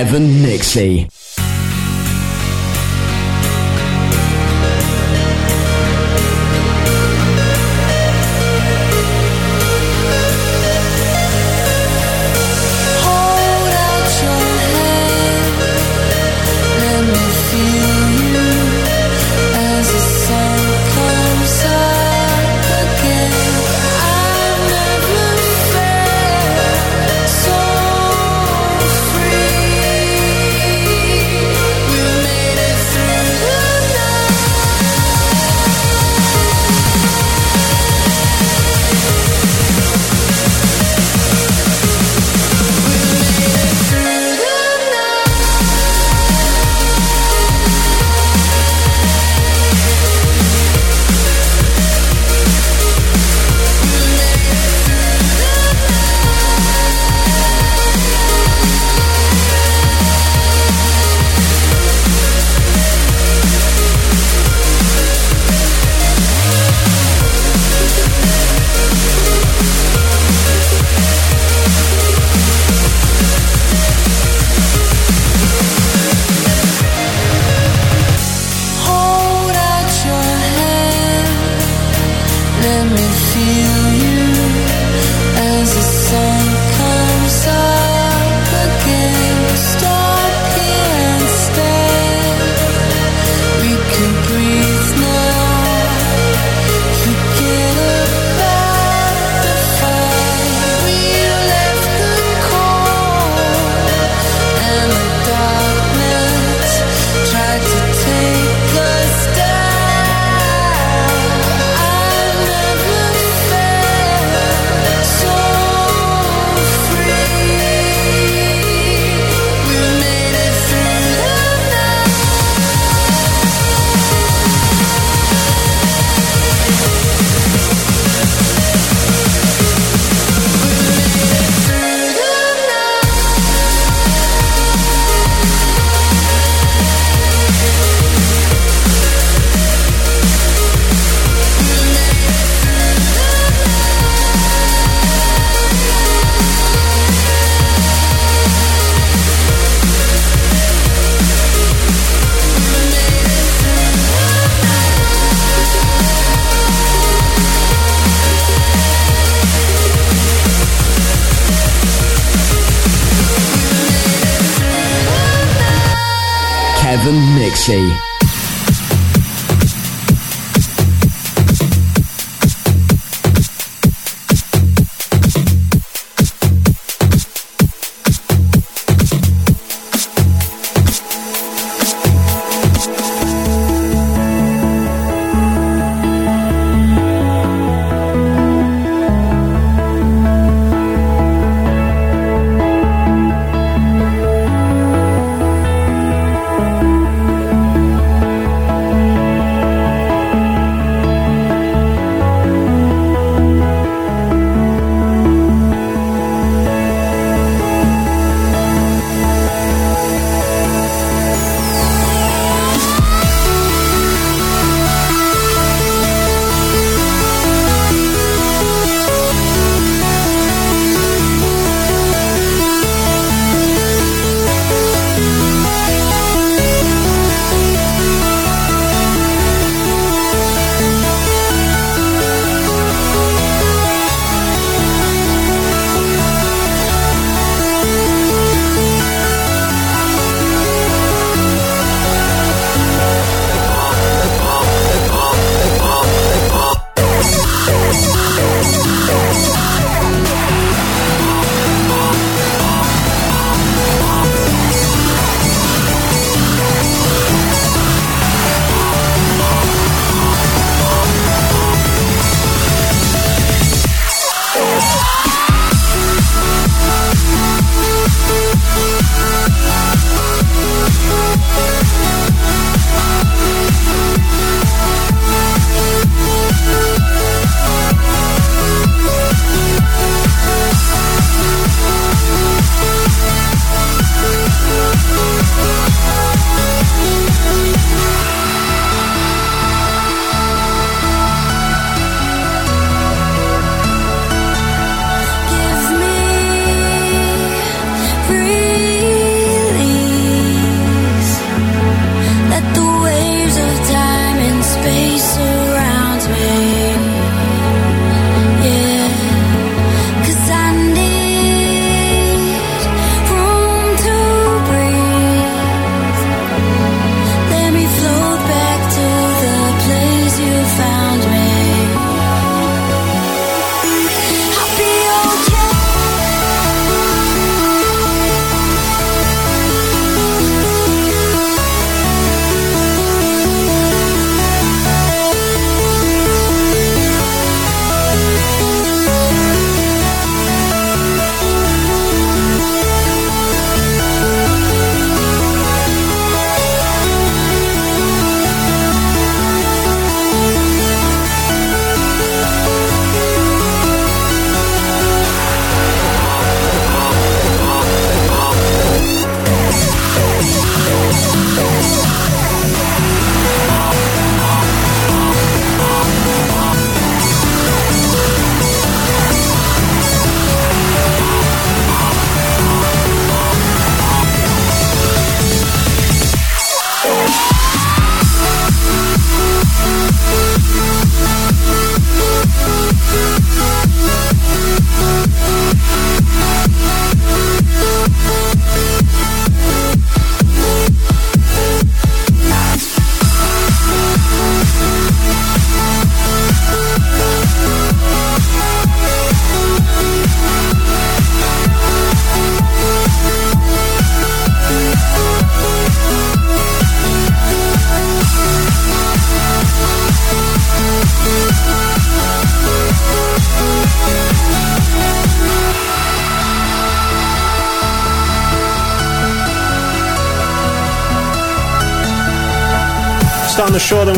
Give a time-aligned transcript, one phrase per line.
[0.00, 0.42] Nixie.
[0.42, 1.19] Nixie.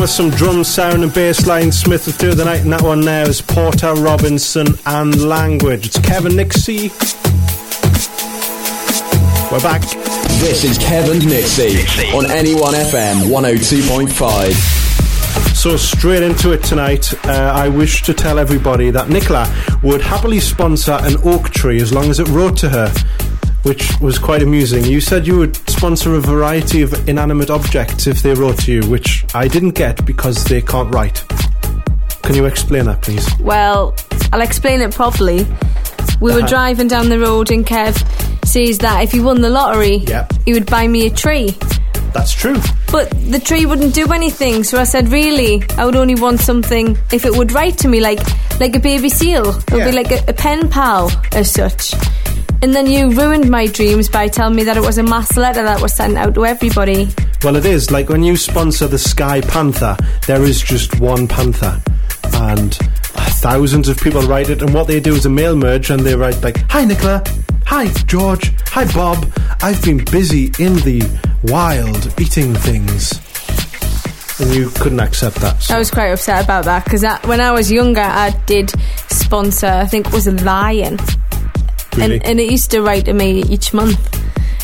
[0.03, 1.71] With some drum sound and bass line.
[1.71, 5.85] Smith through the night, and that one now is Porter Robinson and Language.
[5.85, 6.89] It's Kevin Nixie.
[9.49, 9.79] We're back.
[10.41, 11.77] This is Kevin Nixie
[12.13, 14.53] on NE1 FM 102.5.
[15.55, 19.47] So straight into it tonight, uh, I wish to tell everybody that Nicola
[19.83, 22.91] would happily sponsor an oak tree as long as it wrote to her
[23.63, 24.83] which was quite amusing.
[24.85, 28.81] You said you would sponsor a variety of inanimate objects if they wrote to you,
[28.89, 31.23] which I didn't get because they can't write.
[32.23, 33.27] Can you explain that, please?
[33.39, 33.95] Well,
[34.31, 35.45] I'll explain it properly.
[36.21, 36.47] We were Uh-huh.
[36.47, 37.95] driving down the road, and Kev
[38.45, 40.27] says that if he won the lottery, Yeah.
[40.45, 41.55] he would buy me a tree.
[42.13, 42.61] That's true.
[42.91, 46.97] But the tree wouldn't do anything, so I said, really, I would only want something
[47.11, 48.19] if it would write to me, like
[48.59, 49.49] like a baby seal.
[49.49, 49.89] It would Yeah.
[49.89, 51.93] be like a, a pen pal, as such.
[52.63, 55.63] And then you ruined my dreams by telling me that it was a mass letter
[55.63, 57.09] that was sent out to everybody.
[57.43, 57.91] Well, it is.
[57.91, 61.81] Like when you sponsor the Sky Panther, there is just one panther.
[62.35, 62.77] And
[63.15, 66.03] uh, thousands of people write it, and what they do is a mail merge, and
[66.03, 67.21] they write, like, Hi, Nicola.
[67.65, 68.53] Hi, George.
[68.67, 69.29] Hi, Bob.
[69.61, 71.03] I've been busy in the
[71.43, 73.11] wild eating things.
[74.39, 75.61] And you couldn't accept that.
[75.61, 78.71] so- I was quite upset about that because when I was younger, I did
[79.09, 80.97] sponsor, I think it was a lion.
[81.97, 82.15] Really.
[82.15, 83.99] And, and it used to write to me each month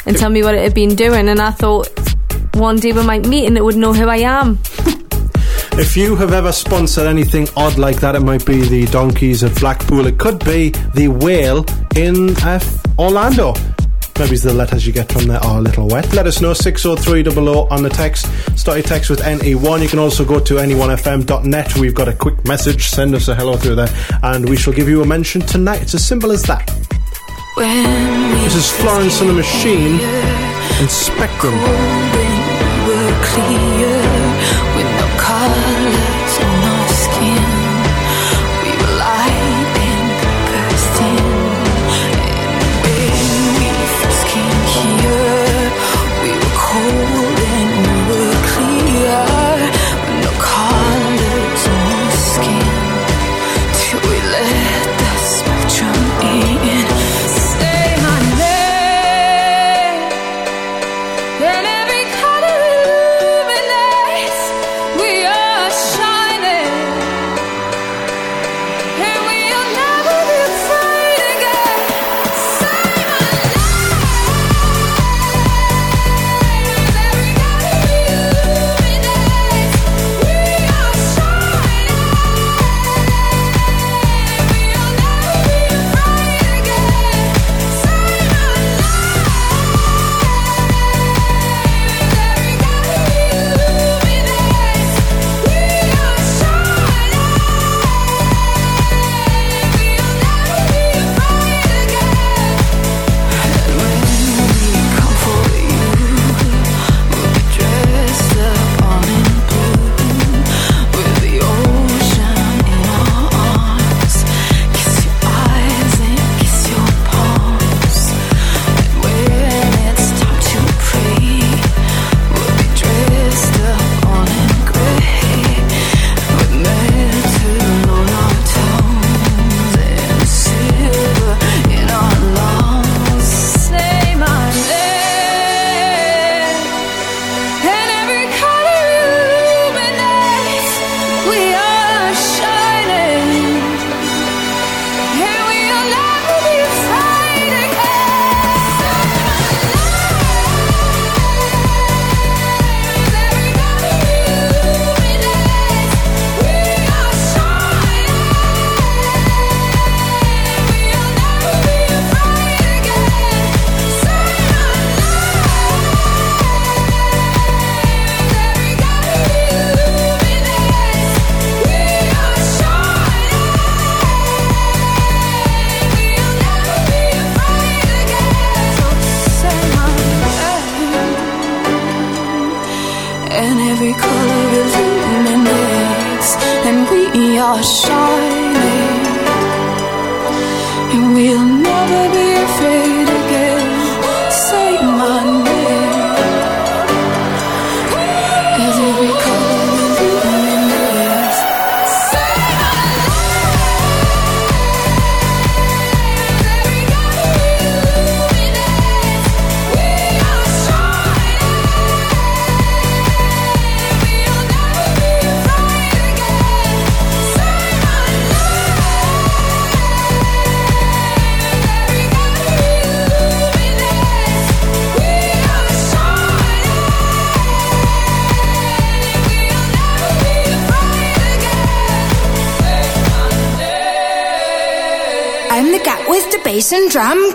[0.06, 1.28] and tell me what it had been doing.
[1.28, 1.88] And I thought
[2.56, 4.60] one day we might meet and it would know who I am.
[5.74, 9.58] If you have ever sponsored anything odd like that, it might be the donkeys at
[9.60, 10.08] Blackpool.
[10.08, 11.66] It could be the whale
[11.96, 12.60] in uh,
[12.98, 13.54] Orlando.
[14.20, 16.14] Maybe it's the letters you get from there are a little wet.
[16.14, 18.26] Let us know 60300 on the text.
[18.60, 19.82] Start your text with NE1.
[19.82, 21.78] You can also go to anyonefm.net.
[21.78, 22.90] We've got a quick message.
[22.90, 23.88] Send us a hello through there,
[24.22, 25.82] and we shall give you a mention tonight.
[25.84, 26.70] It's as simple as that.
[27.60, 31.54] This is Florence and the Machine and Spectrum.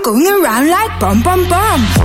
[0.04, 2.03] going around like bum bum bum.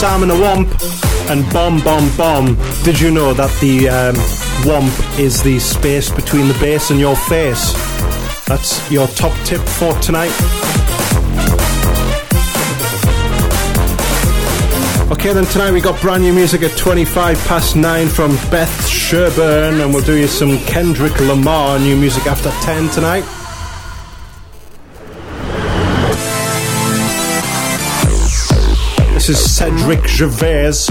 [0.00, 2.56] Sam and the Womp and Bomb Bomb Bomb.
[2.84, 4.14] Did you know that the um,
[4.64, 7.74] Womp is the space between the bass and your face?
[8.46, 10.32] That's your top tip for tonight.
[15.12, 19.84] Okay, then tonight we got brand new music at 25 past 9 from Beth Sherburn,
[19.84, 23.39] and we'll do you some Kendrick Lamar new music after 10 tonight.
[29.30, 30.88] is Cedric Gervais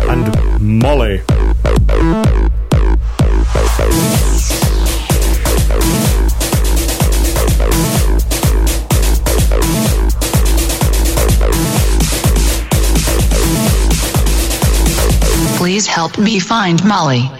[0.00, 1.22] and Molly.
[15.56, 17.39] Please help me find Molly.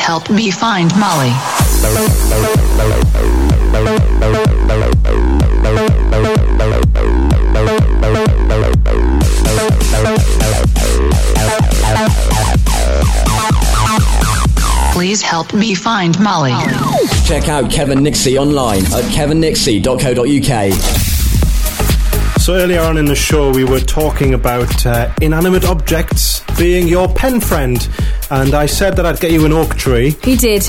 [0.00, 1.30] Help me find Molly.
[14.92, 16.52] Please help me find Molly.
[17.24, 20.72] Check out Kevin Nixie online at kevinnixie.co.uk.
[22.40, 27.06] So earlier on in the show, we were talking about uh, inanimate objects being your
[27.08, 27.86] pen friend,
[28.30, 30.62] and I said that I'd get you an oak tree He did.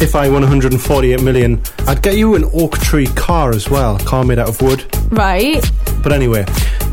[0.00, 1.60] if I won 148 million.
[1.86, 4.84] I'd get you an oak tree car as well, car made out of wood.
[5.12, 5.64] Right.
[6.02, 6.44] But anyway,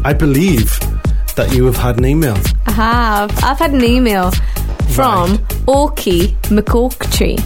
[0.03, 0.77] I believe
[1.35, 2.37] that you have had an email.
[2.67, 3.43] I have.
[3.43, 4.31] I've had an email
[4.95, 7.39] from Oaky McOaktree.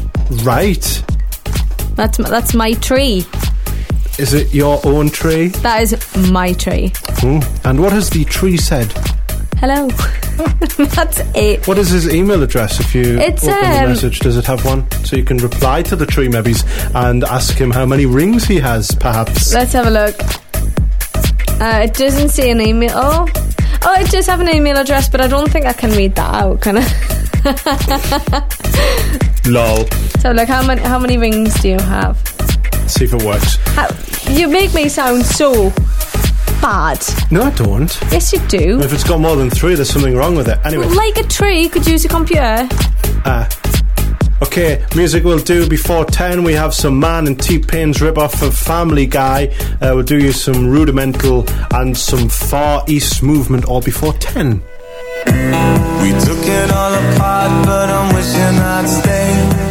[0.44, 1.04] Right?
[1.96, 3.26] That's my, that's my tree.
[4.18, 5.50] Is it your own tree?
[5.62, 6.92] That is my tree.
[7.20, 7.40] Hmm.
[7.68, 8.92] And what has the tree said?
[9.58, 9.88] Hello.
[10.96, 11.66] that's it.
[11.68, 14.20] What is his email address if you It's, open the um, message?
[14.20, 14.90] Does it have one?
[15.06, 16.54] So you can reply to the tree maybe
[16.94, 19.54] and ask him how many rings he has, perhaps.
[19.54, 20.16] Let's have a look.
[21.62, 22.92] Uh, it doesn't say an email.
[22.94, 23.26] Oh,
[23.84, 26.34] oh, it does have an email address, but I don't think I can read that
[26.34, 26.62] out.
[26.62, 26.84] Can I?
[29.48, 29.86] Lol.
[30.20, 32.18] so, like, how many how many rings do you have?
[32.88, 33.56] See if it works.
[33.68, 33.88] How,
[34.32, 35.72] you make me sound so
[36.62, 37.04] bad.
[37.32, 37.98] No, I don't.
[38.12, 38.80] Yes, you do.
[38.82, 40.60] If it's got more than three, there's something wrong with it.
[40.66, 40.88] Anyway.
[40.88, 42.68] Like a tree could use a computer.
[43.26, 43.48] Ah.
[44.42, 46.44] Okay, music will do before 10.
[46.44, 49.48] We have some Man and T Pain's rip off of Family Guy.
[49.82, 54.56] Uh, we'll do you some rudimental and some Far East movement all before 10.
[54.56, 59.65] We took it all apart, but I'm wishing I'd stay.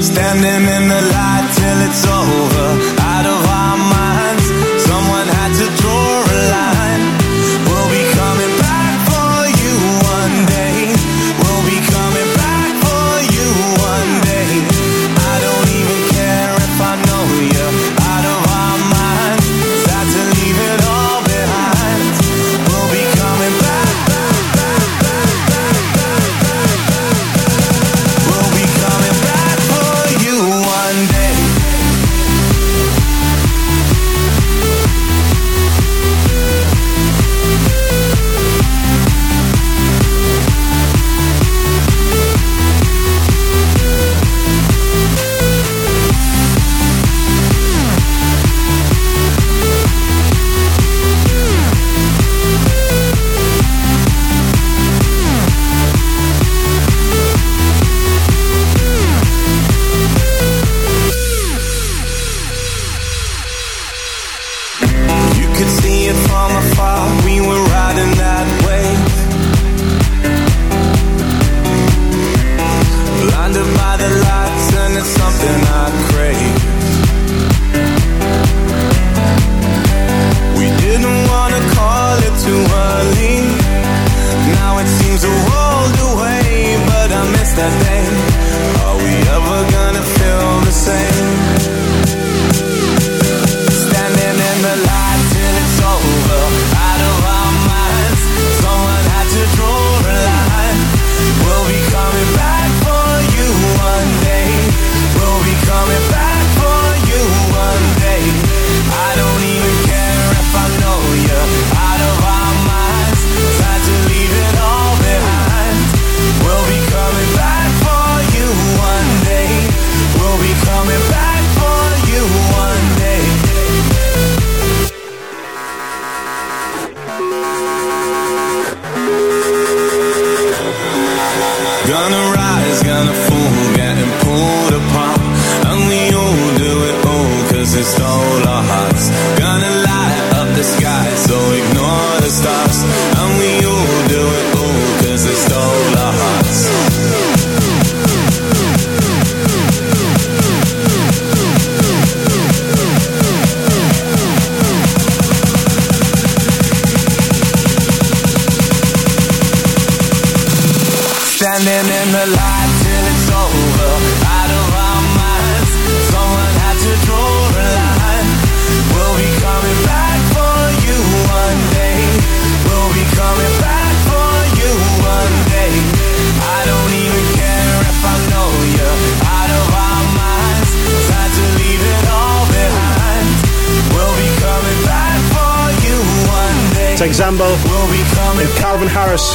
[0.00, 2.95] Standing in the light till it's over,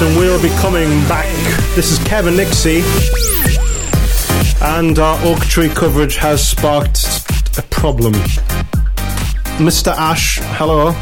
[0.01, 1.27] And we'll be coming back.
[1.75, 2.81] This is Kevin Nixie.
[4.59, 7.05] And our oak tree coverage has sparked
[7.59, 8.13] a problem.
[9.61, 9.91] Mr.
[9.95, 10.95] Ash, hello.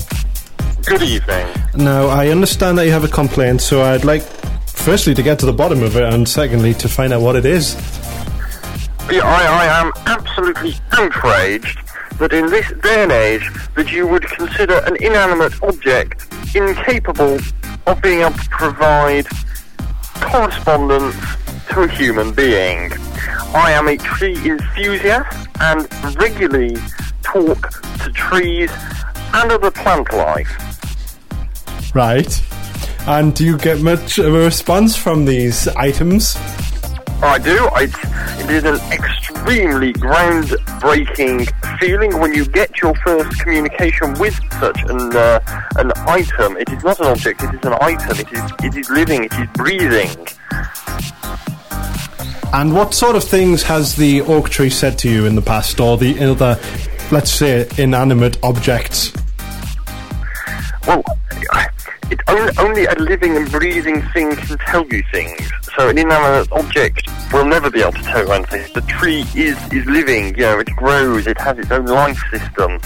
[0.86, 1.48] Good evening.
[1.76, 4.22] Now, I understand that you have a complaint, so I'd like,
[4.68, 7.46] firstly, to get to the bottom of it, and secondly, to find out what it
[7.46, 7.76] is.
[9.10, 11.80] Yeah, I, I am absolutely outraged
[12.18, 17.40] that in this day and age that you would consider an inanimate object incapable
[17.88, 19.26] of being able to provide
[20.16, 21.16] correspondence
[21.70, 22.92] to a human being.
[23.56, 25.88] I am a tree enthusiast and
[26.20, 26.76] regularly
[27.22, 27.72] talk
[28.04, 28.70] to trees
[29.34, 30.52] and other plant life.
[31.96, 32.44] Right.
[33.08, 36.36] And do you get much of a response from these items?
[37.22, 37.70] I do.
[37.78, 37.94] It,
[38.44, 45.16] it is an extremely groundbreaking feeling when you get your first communication with such an
[45.16, 45.40] uh,
[45.78, 46.58] an item.
[46.58, 47.42] It is not an object.
[47.44, 48.20] It is an item.
[48.20, 49.24] It is it is living.
[49.24, 50.28] It is breathing.
[52.52, 55.80] And what sort of things has the oak tree said to you in the past,
[55.80, 56.60] or the other,
[57.12, 59.14] let's say, inanimate objects?
[60.88, 61.04] Well,
[62.10, 65.40] it only, only a living and breathing thing can tell you things.
[65.76, 68.74] So an inanimate object will never be able to tell you anything.
[68.74, 70.36] The tree is is living.
[70.36, 71.28] You know, it grows.
[71.28, 72.80] It has its own life system,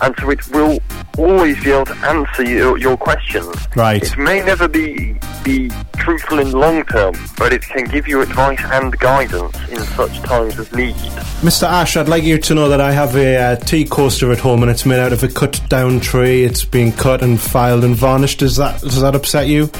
[0.00, 0.78] and so it will
[1.18, 3.54] always be able to answer your, your questions.
[3.76, 4.02] Right.
[4.02, 8.22] It may never be be truthful in the long term, but it can give you
[8.22, 10.94] advice and guidance in such times of need.
[11.42, 11.64] Mr.
[11.64, 14.62] Ash, I'd like you to know that I have a uh, tea coaster at home,
[14.62, 16.44] and it's made out of a cut down tree.
[16.44, 18.38] It's been cut and filed and varnished.
[18.40, 19.70] Does that does that upset you?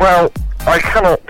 [0.00, 0.32] Well,
[0.66, 1.20] I cannot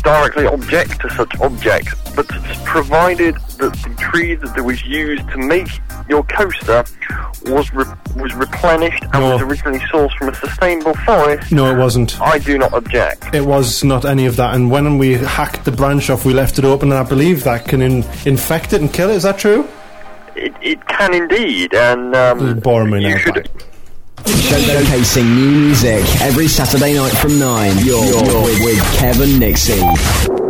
[0.00, 2.26] directly object to such objects, but
[2.64, 5.68] provided that the tree that was used to make
[6.08, 6.84] your coaster
[7.46, 7.84] was re-
[8.16, 9.32] was replenished and No.
[9.32, 12.20] was originally sourced from a sustainable forest, No, it wasn't.
[12.20, 13.34] I do not object.
[13.34, 14.54] It was not any of that.
[14.54, 17.66] And when we hacked the branch off, we left it open, and I believe that
[17.66, 19.16] can in- infect it and kill it.
[19.16, 19.68] Is that true?
[20.34, 22.60] It, it can indeed, and um,
[23.00, 23.50] you should.
[24.32, 27.78] Showcasing new music every Saturday night from 9.
[27.84, 30.41] You're, you're with, with Kevin Nixie.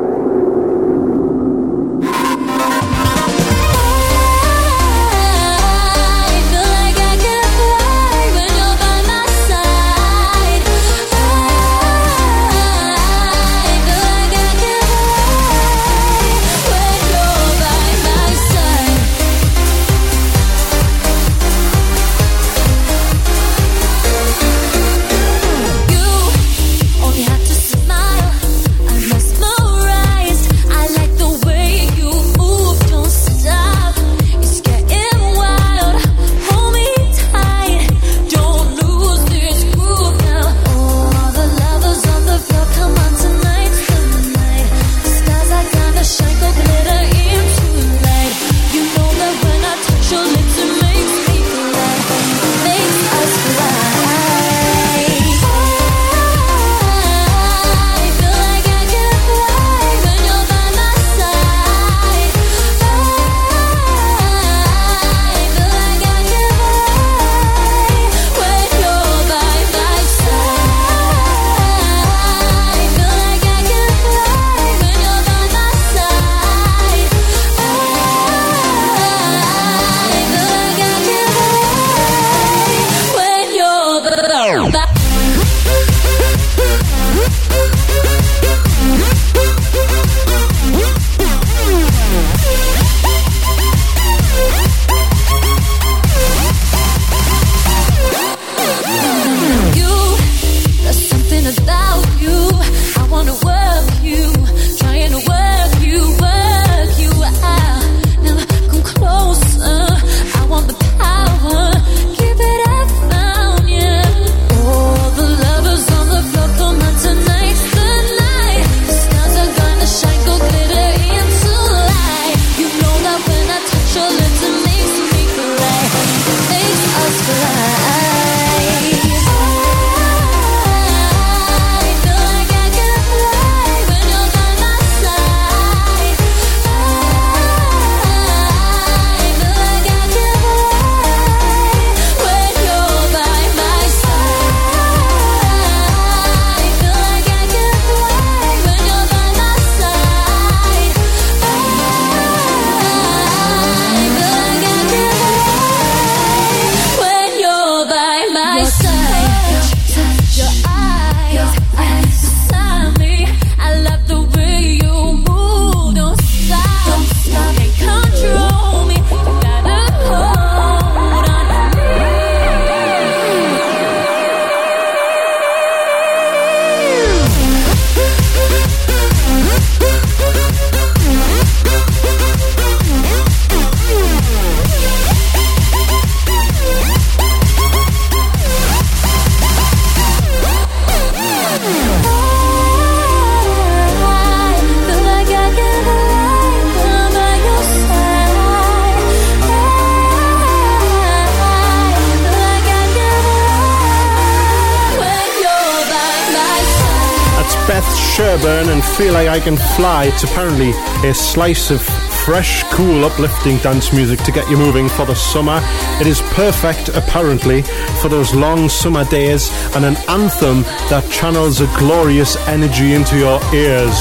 [209.42, 210.04] Feel Can Fly.
[210.04, 210.70] It's apparently
[211.08, 211.82] a slice of
[212.24, 215.60] fresh, cool, uplifting dance music to get you moving for the summer.
[216.00, 217.62] It is perfect, apparently,
[218.00, 223.40] for those long summer days and an anthem that channels a glorious energy into your
[223.54, 223.94] ears.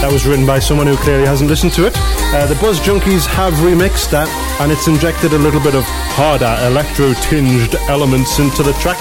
[0.00, 1.94] That was written by someone who clearly hasn't listened to it.
[1.96, 4.28] Uh, the Buzz Junkies have remixed that,
[4.60, 8.98] and it's injected a little bit of harder, electro tinged elements into the track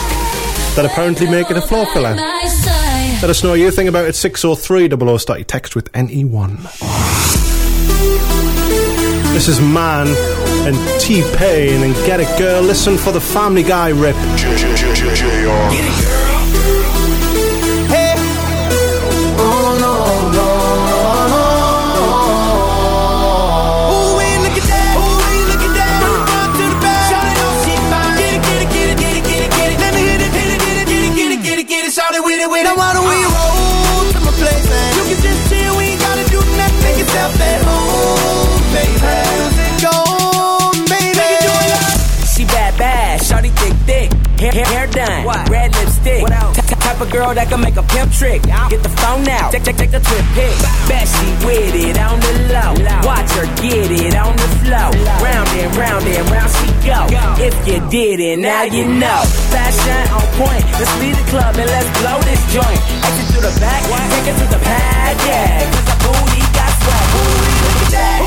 [0.75, 2.15] that apparently make it a floor filler.
[3.21, 4.15] Let us know what you think about it.
[4.15, 6.57] 603 00 start your text with NE1.
[9.31, 10.07] This is Mann
[10.67, 12.63] and T Pain and Get It Girl.
[12.63, 14.15] Listen for the Family Guy rip.
[23.91, 24.97] Ooh, wait, look at that.
[24.97, 25.51] Ooh, wait,
[45.33, 46.25] done, red lipstick.
[46.27, 48.41] T- t- type of girl that can make a pimp trick.
[48.43, 50.55] Get the phone out, take, take, take a trip pic.
[50.87, 52.71] Bet she with it on the low.
[53.07, 54.89] Watch her get it on the flow.
[55.23, 56.99] Round and round and round she go.
[57.39, 59.21] If you did it, now you know.
[59.51, 60.63] Fashion on point.
[60.79, 62.79] Let's leave the club and let's blow this joint.
[63.05, 65.71] Exit through the back, take it to the pad, yeah.
[65.71, 67.05] Cause the booty got swag.
[67.11, 68.20] Booty, look at that.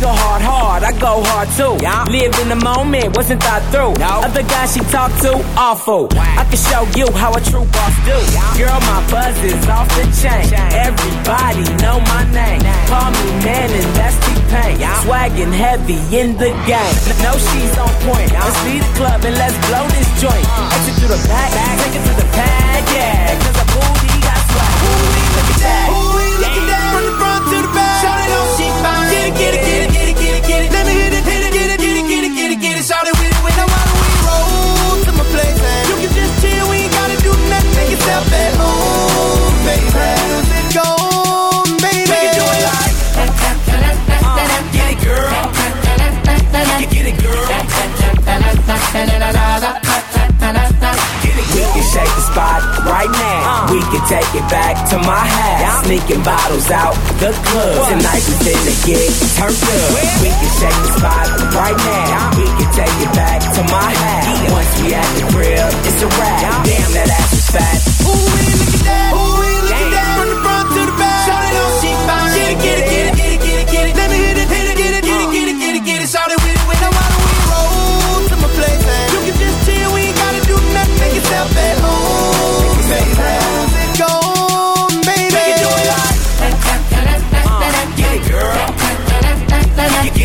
[0.00, 1.76] Go hard, hard, I go hard too.
[2.08, 3.92] Lived in the moment, wasn't thought through.
[4.00, 6.08] Other guys she talked to, awful.
[6.16, 8.16] I can show you how a true boss do.
[8.56, 10.48] Girl, my buzz is off the chain.
[10.72, 12.64] Everybody know my name.
[12.88, 14.80] Call me man, and that's T-Pain.
[15.04, 16.96] Swagging heavy in the game.
[17.20, 18.32] Know she's on point.
[18.32, 20.46] Let's leave the club and let's blow this joint.
[20.80, 23.36] Exit through the back, take it to the pad, yeah.
[23.36, 24.74] Cause a booty got swag.
[24.80, 25.79] Booty, look at that.
[48.90, 49.06] We can
[51.94, 52.58] shake the spot
[52.90, 53.70] right now.
[53.70, 55.86] We can take it back to my house.
[55.86, 57.86] Sneaking bottles out the club.
[57.86, 59.94] Tonight we finna get turned up.
[59.94, 62.34] We can shake the spot right now.
[62.34, 64.50] We can take it back to my house.
[64.50, 66.66] Once we at the crib, it's a wrap.
[66.66, 67.78] Damn, that ass is fat.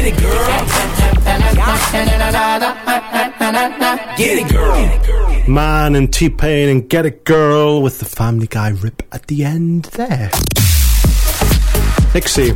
[0.06, 0.46] Get it, girl.
[4.18, 5.44] Get it, girl.
[5.48, 9.44] Mann and T Pain and Get It Girl with the Family Guy rip at the
[9.44, 10.30] end there.
[12.14, 12.54] Nixie,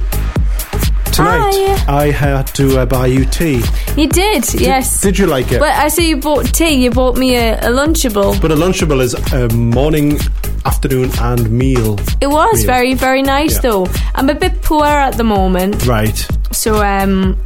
[1.11, 2.01] tonight Hi.
[2.01, 3.63] I had to uh, buy you tea.
[3.97, 5.01] You did, yes.
[5.01, 5.59] Did you like it?
[5.59, 6.83] Well, I see you bought tea.
[6.83, 8.39] You bought me a, a Lunchable.
[8.39, 10.19] But a Lunchable is a morning,
[10.65, 11.97] afternoon, and meal.
[12.21, 12.65] It was meal.
[12.65, 13.61] very, very nice Yeah.
[13.61, 13.87] though.
[14.15, 16.25] I'm a bit poor at the moment, Right.
[16.51, 17.37] so um,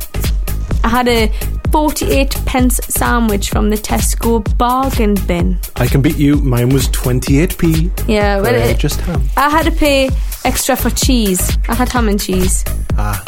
[0.83, 1.31] I had a
[1.71, 5.57] 48 pence sandwich from the Tesco bargain bin.
[5.77, 6.35] I can beat you.
[6.37, 7.89] Mine was 28p.
[8.07, 9.23] Yeah, well, it- just ham.
[9.37, 10.09] I had to pay
[10.45, 11.57] extra for cheese.
[11.69, 12.63] I had ham and cheese.
[12.97, 13.23] Ah.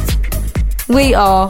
[0.87, 1.47] We are.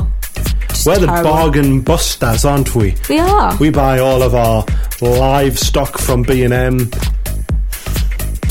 [0.85, 1.23] We're the terrible.
[1.31, 2.95] bargain busters, aren't we?
[3.09, 3.55] We are.
[3.57, 4.63] We buy all of our
[5.01, 6.91] livestock from B&M.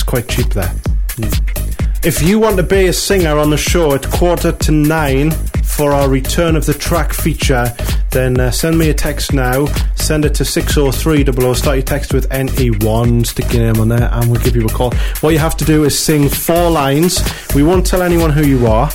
[0.07, 0.73] Quite cheap there.
[1.17, 2.05] Mm.
[2.05, 5.93] If you want to be a singer on the show at quarter to nine for
[5.93, 7.75] our Return of the Track feature,
[8.11, 9.67] then uh, send me a text now.
[9.95, 11.55] Send it to 60300.
[11.57, 13.27] Start your text with NE1.
[13.27, 14.93] Stick your name on there and we'll give you a call.
[15.21, 17.23] What you have to do is sing four lines.
[17.55, 18.91] We won't tell anyone who you are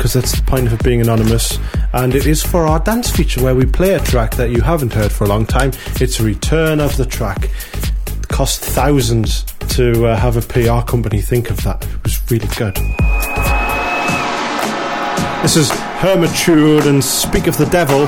[0.00, 1.58] because that's the point of it being anonymous.
[1.92, 4.92] And it is for our dance feature where we play a track that you haven't
[4.92, 5.72] heard for a long time.
[6.00, 7.50] It's a return of the track.
[8.30, 11.84] Cost thousands to uh, have a PR company think of that.
[11.84, 12.76] It was really good.
[15.42, 18.06] This is Hermitude and Speak of the Devil.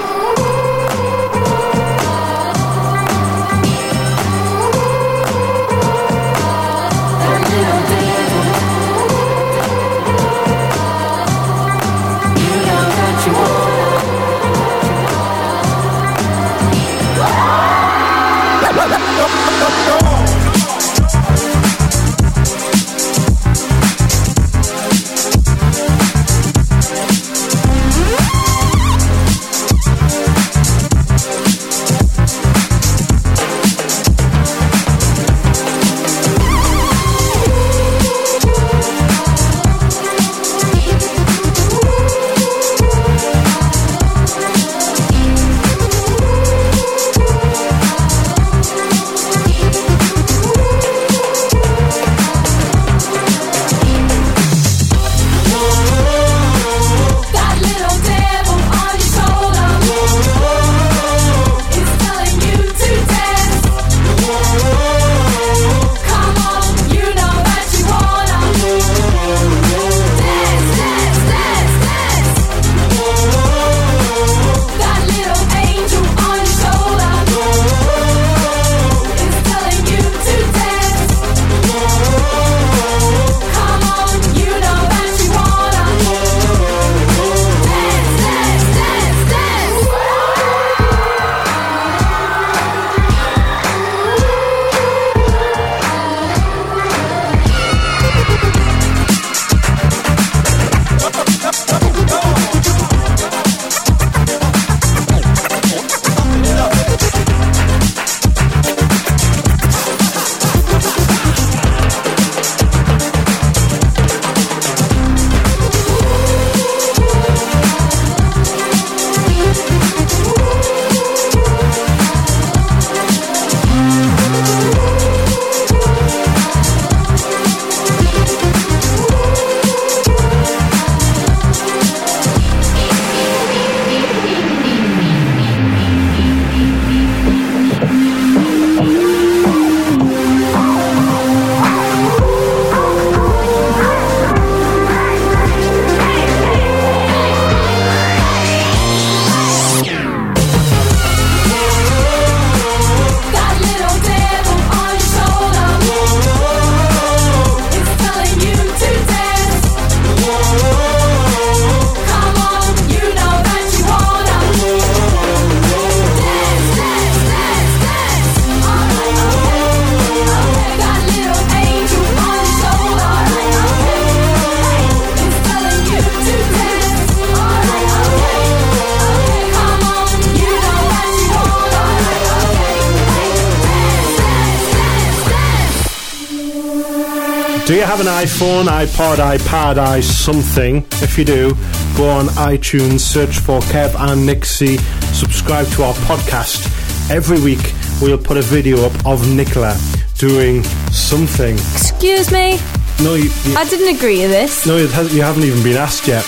[187.97, 190.79] Have an iPhone, iPod, iPad, i something?
[191.03, 191.51] If you do,
[191.95, 194.79] go on iTunes, search for Kev and Nixie,
[195.13, 196.65] subscribe to our podcast.
[197.11, 199.79] Every week we'll put a video up of Nicola
[200.17, 201.55] doing something.
[201.57, 202.59] Excuse me.
[203.03, 204.65] No, you, you, I didn't agree to this.
[204.67, 204.89] no, you
[205.21, 206.25] haven't even been asked yet.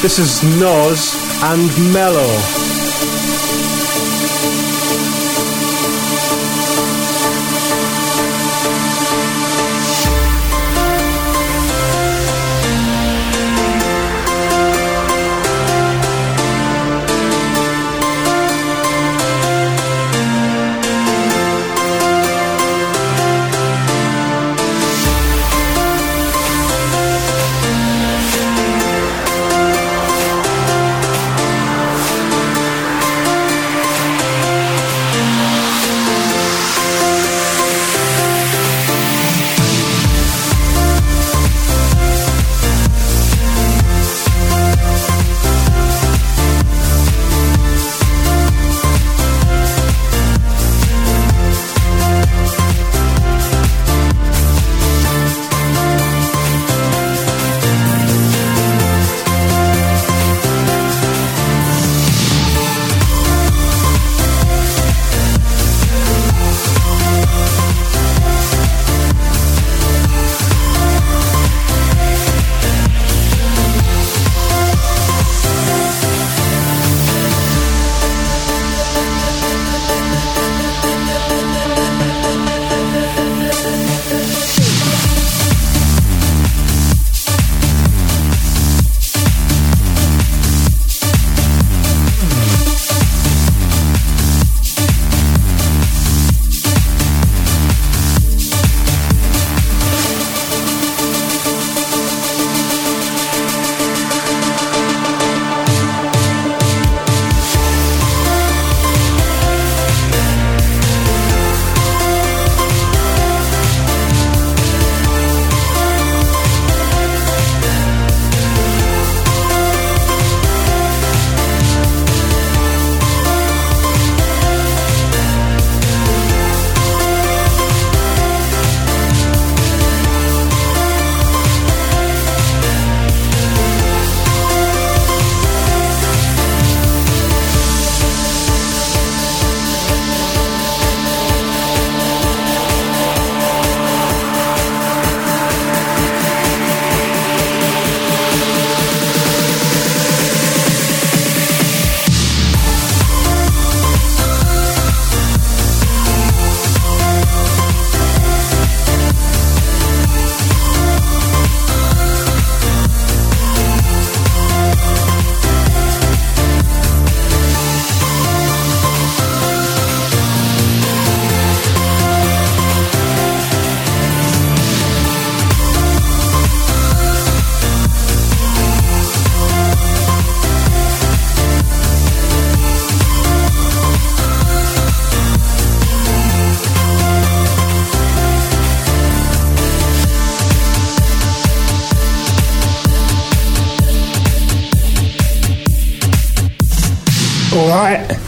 [0.00, 1.12] This is Noz
[1.42, 2.87] and Mellow.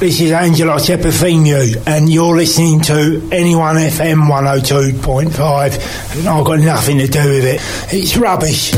[0.00, 6.96] This is Angelo Epithemiou, and you're listening to NE1 FM 102.5, and I've got nothing
[6.96, 7.60] to do with it.
[7.92, 8.72] It's rubbish.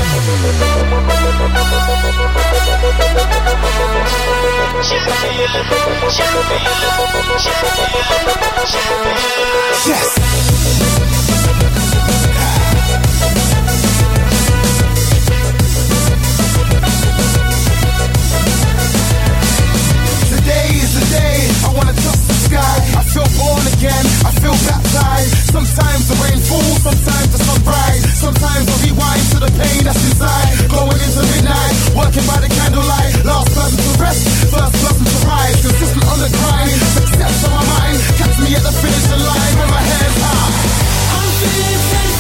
[9.87, 11.22] Yes.
[21.77, 22.77] Wanna touch the sky.
[22.97, 24.05] I feel born again.
[24.29, 25.33] I feel baptized.
[25.53, 28.05] Sometimes the rain falls, sometimes the sun rise.
[28.17, 30.53] Sometimes I rewind to the pain that's inside.
[30.69, 33.13] Going into midnight, working by the candlelight.
[33.25, 35.57] Last person to rest, first person to rise.
[35.65, 37.97] Consistent on the grind, success on my mind.
[38.21, 40.53] Catch me at the finish line with my hands high.
[41.17, 42.12] I'm feeling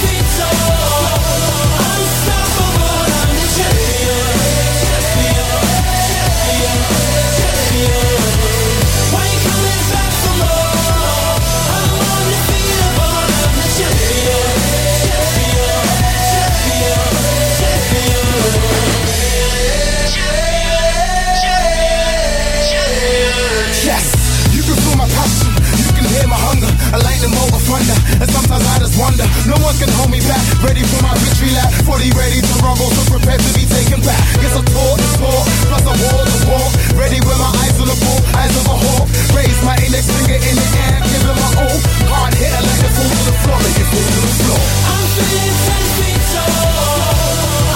[23.12, 24.08] Yes,
[24.56, 26.70] you can feel my passion, you can hear my hunger.
[26.96, 29.28] I like the motor thunder, and sometimes I just wonder.
[29.44, 30.40] No one can hold me back.
[30.64, 34.16] Ready for my victory lap, fully ready to rumble, so prepared to be taken back.
[34.40, 36.72] Guess I taught the sport, plus I wore the walk.
[36.96, 39.04] Ready with my eyes on the ball, eyes of a hawk.
[39.36, 41.78] Raise my index finger in the air, give it my all.
[42.08, 44.60] Hard hit, I like to fall to the floor, make it fall to the floor.
[44.88, 46.96] I'm feeling ten feet tall,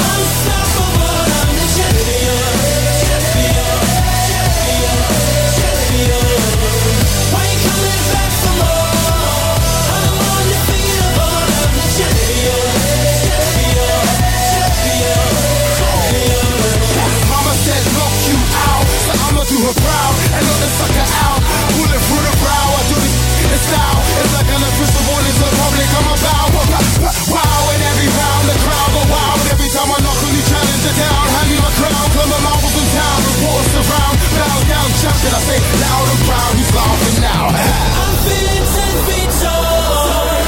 [0.00, 1.28] unstoppable.
[1.28, 2.75] I'm the champion,
[20.36, 21.40] and knock the sucker out.
[21.72, 24.00] Pull it through the brow, I do this in style.
[24.20, 25.88] It's like an official warning to the public.
[25.96, 26.48] I'm about
[27.32, 29.40] wow, and every round the crowd go wild.
[29.52, 31.22] Every time I knock on you, challenge it down.
[31.36, 33.18] Hand me my crown, climb my marbles in town.
[33.26, 35.32] Reporters surround, bow down, champion.
[35.32, 37.44] I say loud and proud, who's laughing now?
[37.52, 40.45] I'm feeling ten feet tall,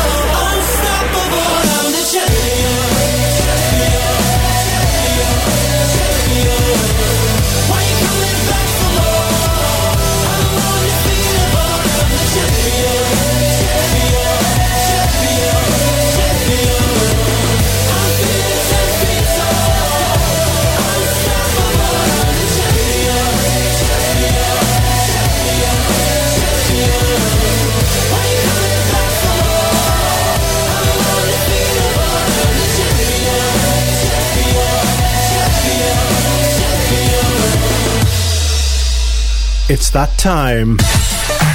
[39.70, 40.78] It's that time.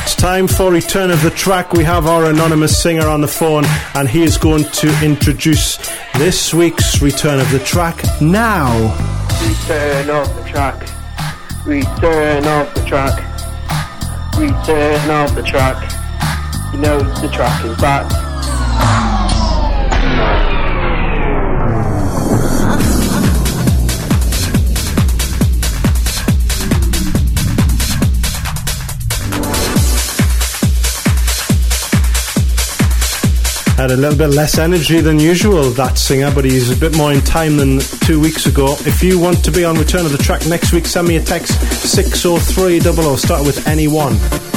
[0.04, 1.74] It's time for Return of the Track.
[1.74, 3.64] We have our anonymous singer on the phone,
[3.96, 5.78] and he is going to introduce
[6.20, 8.94] this week's Return of the Track now.
[9.42, 10.82] Return of the track.
[11.66, 13.18] Return of the track.
[14.38, 15.92] Return of the track.
[16.72, 18.12] You know the track is back.
[33.84, 37.12] Had a little bit less energy than usual, that singer, but he's a bit more
[37.12, 38.78] in time than two weeks ago.
[38.86, 41.22] If you want to be on Return of the Track next week, send me a
[41.22, 43.18] text 60300.
[43.18, 44.53] Start with NE1.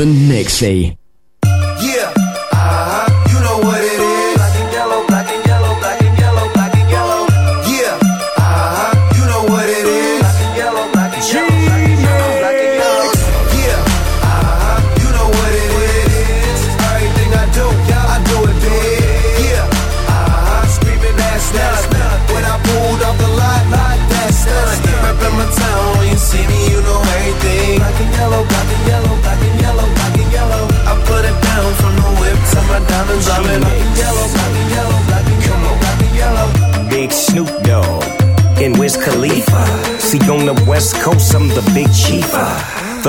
[0.00, 0.99] Kevin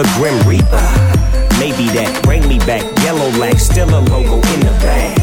[0.02, 0.82] the Grim Reaper.
[1.62, 2.82] Maybe that bring me back.
[3.04, 5.14] Yellow lag, still a logo in the bag.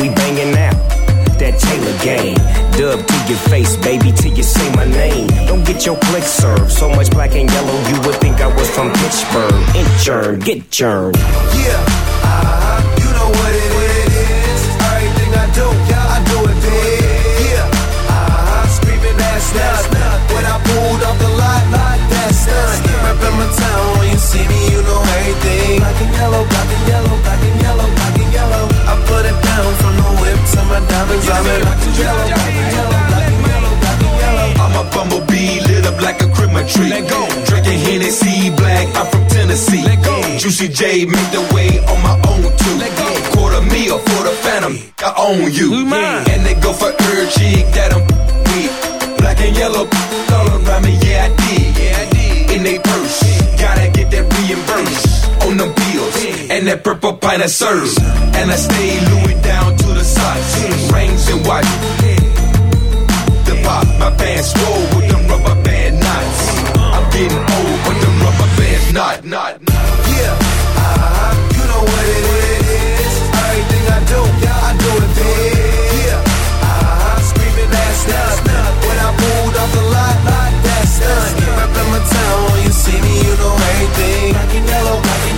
[0.00, 0.76] We banging out
[1.40, 2.36] that Taylor Gang.
[2.76, 5.28] Dub to your face, baby, till you say my name.
[5.46, 6.70] Don't get your click served.
[6.70, 9.64] So much black and yellow, you would think I was from Pittsburgh.
[9.72, 11.16] Inchurn, get churned.
[11.16, 11.80] Yeah,
[31.08, 31.28] diamonds.
[31.28, 32.68] I'm in yellow, yellow,
[33.48, 34.48] yellow, black and yellow.
[34.64, 36.90] I'm a bumblebee lit up like a Christmas tree.
[36.90, 37.20] Let go.
[37.46, 39.84] Drinking Hennessy black, I'm from Tennessee.
[39.84, 40.16] Let go.
[40.38, 42.74] Juicy J make the way on my own too.
[42.76, 43.08] Let go.
[43.34, 45.74] Quarter meal for the phantom, I own you.
[45.88, 46.32] Yeah.
[46.32, 49.18] And they go for her chick that I'm with.
[49.18, 49.88] Black and yellow
[50.32, 51.76] all around me, yeah I did.
[51.76, 52.50] Yeah I did.
[52.56, 53.22] In they purse,
[53.58, 56.27] gotta get that reimbursed on them bills.
[56.68, 57.96] That purple pint of serve.
[58.36, 60.52] And I stay Louis down to the socks.
[60.92, 61.64] Rings and watch.
[63.48, 66.40] The pop, my pants roll with them rubber band knots.
[66.76, 69.52] I'm getting old, but them rubber bands not, not.
[70.12, 70.36] Yeah,
[70.76, 71.56] uh-huh.
[71.56, 73.16] You know what it is.
[73.32, 75.12] Everything I do, I do it.
[76.04, 77.32] Yeah, uh-huh.
[77.32, 77.72] Screaming.
[77.72, 80.08] When I pulled off the lot.
[80.98, 84.32] Reppin' my town, when you see me, you know everything.
[84.36, 85.37] Black and yellow, black and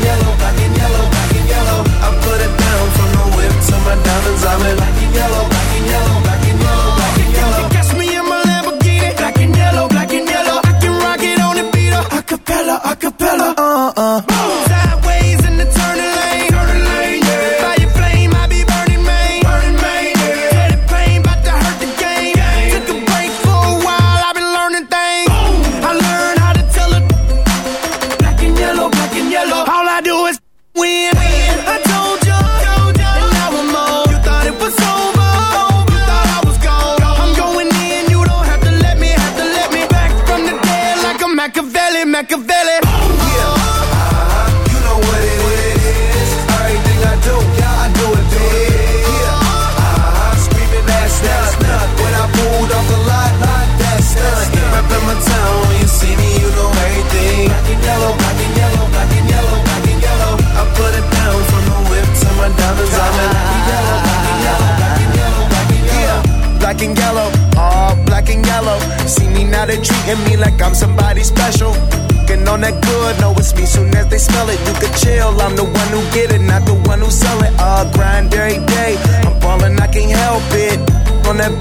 [69.71, 71.73] they treating me like I'm somebody special.
[72.27, 74.59] Getting on that good, know it's me soon as they smell it.
[74.67, 77.53] You could chill, I'm the one who get it, not the one who sell it.
[77.59, 80.79] Uh, grind every day, I'm ballin', I can't help it.
[81.27, 81.55] On that,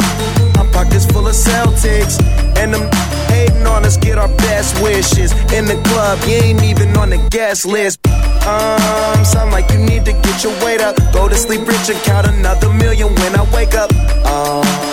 [0.57, 2.17] my pockets full of Celtics,
[2.57, 2.89] and them
[3.29, 5.31] hating on us, get our best wishes.
[5.53, 7.99] In the club, you ain't even on the guest list.
[8.45, 10.95] Um, sound like you need to get your weight up.
[11.13, 13.93] Go to sleep rich and count another million when I wake up.
[14.25, 14.88] Um,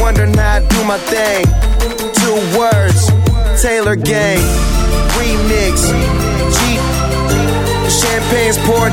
[0.00, 1.44] wondering how I do my thing.
[2.16, 3.10] Two words,
[3.62, 4.40] Taylor Gang,
[5.16, 5.84] remix,
[6.56, 6.80] Jeep,
[7.88, 8.92] champagne's poured.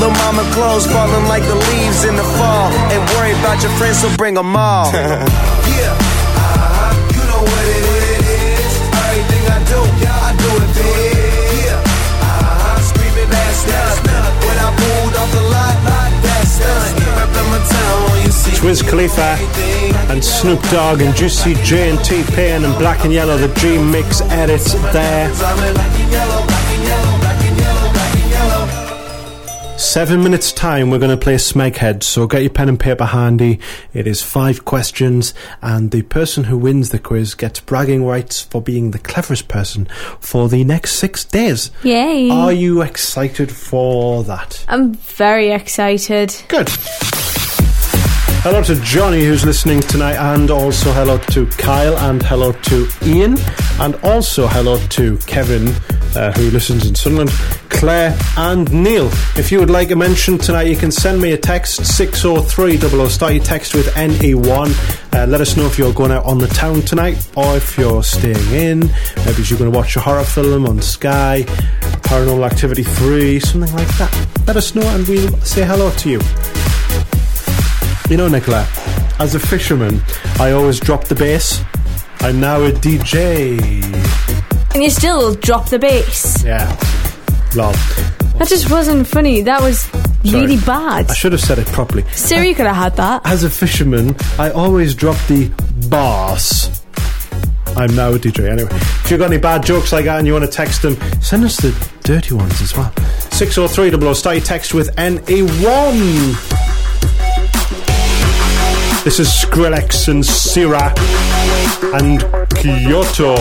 [0.00, 2.72] Lil' mama clothes falling like the leaves in the fall.
[2.90, 4.90] Ain't worry about your friends, so bring them all.
[4.92, 7.12] Yeah, uh-huh.
[7.14, 7.84] You know what it
[8.24, 8.72] is.
[9.04, 11.68] Everything I do, yeah, I do it big.
[11.68, 12.80] Yeah, uh-huh.
[12.88, 14.00] Screaming that's nuts.
[14.40, 16.99] When I pulled off the lot, lot, that's nuts.
[17.50, 19.36] Reppin' my town, when you see It's Wiz Khalifa
[20.10, 24.20] and Snoop Dogg and Juicy J and T-Pain and Black and Yellow, the Dream Mix
[24.22, 25.32] edits there.
[29.78, 33.58] Seven minutes time, we're going to play Smeghead, so get your pen and paper handy.
[33.92, 38.62] It is five questions, and the person who wins the quiz gets bragging rights for
[38.62, 39.86] being the cleverest person
[40.20, 41.72] for the next six days.
[41.82, 42.30] Yay.
[42.30, 44.64] Are you excited for that?
[44.68, 46.36] I'm very excited.
[46.46, 46.70] Good.
[48.42, 53.36] Hello to Johnny who's listening tonight, and also hello to Kyle, and hello to Ian,
[53.78, 55.68] and also hello to Kevin
[56.16, 57.30] uh, who listens in Sunderland,
[57.68, 59.10] Claire and Neil.
[59.36, 63.10] If you would like a mention tonight, you can send me a text 60300.
[63.10, 65.14] Start your text with NE1.
[65.14, 68.02] Uh, let us know if you're going out on the town tonight or if you're
[68.02, 68.80] staying in.
[69.26, 71.44] Maybe you're going to watch a horror film on Sky,
[72.02, 74.28] Paranormal Activity 3, something like that.
[74.46, 76.20] Let us know and we'll say hello to you.
[78.10, 78.66] You know, Nicola,
[79.20, 80.02] as a fisherman,
[80.40, 81.62] I always drop the bass.
[82.18, 83.56] I'm now a DJ.
[84.74, 86.42] And you still drop the bass.
[86.44, 86.66] Yeah.
[87.54, 87.70] Lol.
[87.70, 89.42] That just wasn't funny.
[89.42, 89.88] That was
[90.24, 91.08] really bad.
[91.08, 92.02] I should have said it properly.
[92.10, 93.22] Siri could have had that.
[93.24, 95.48] As a fisherman, I always drop the
[95.88, 96.82] bass.
[97.76, 98.50] I'm now a DJ.
[98.50, 100.96] Anyway, if you've got any bad jokes like that and you want to text them,
[101.22, 101.70] send us the
[102.02, 102.92] dirty ones as well.
[103.30, 104.12] 603 00.
[104.14, 106.58] Start your text with NE1.
[109.10, 110.94] This is Skrillex and Sirah
[111.98, 112.20] and
[112.54, 113.34] Kyoto.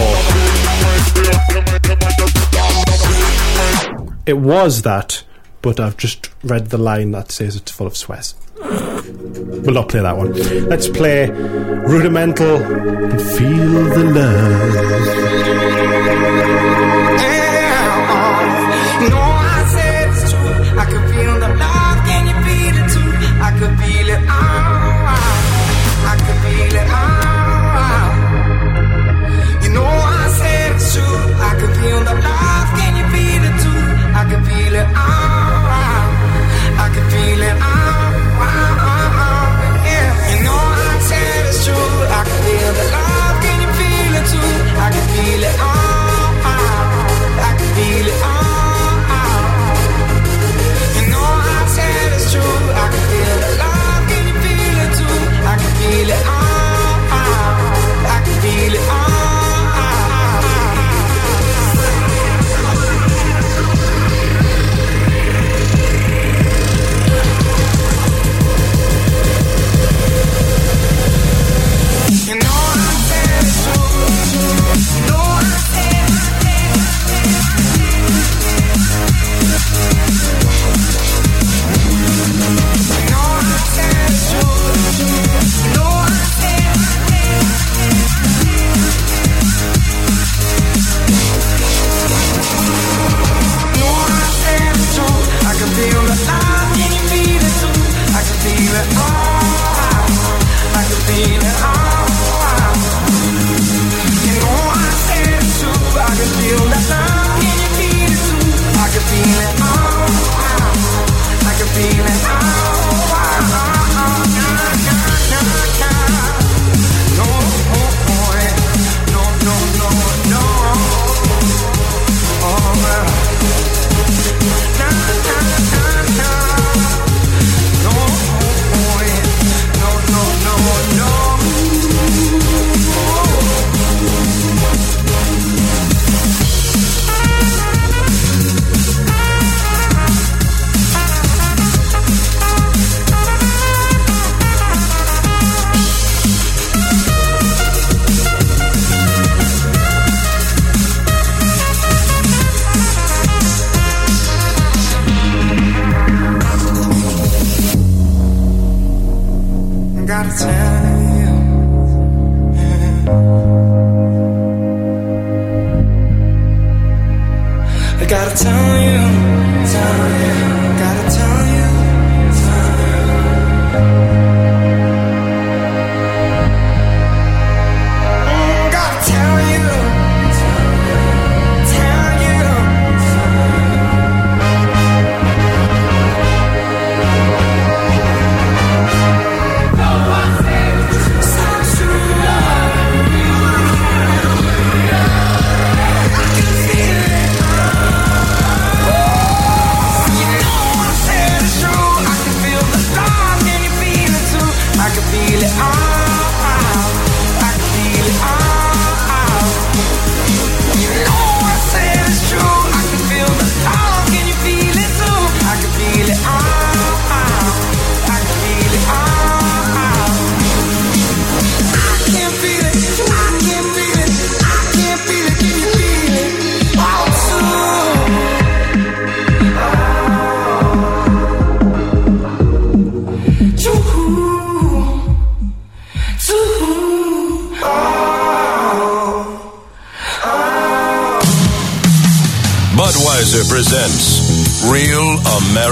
[4.25, 5.23] It was that,
[5.61, 8.33] but I've just read the line that says it's full of swears.
[8.57, 10.33] We'll not play that one.
[10.69, 14.73] Let's play Rudimental and Feel the Love.
[19.07, 19.38] Know I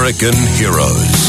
[0.08, 1.20] American Heroes.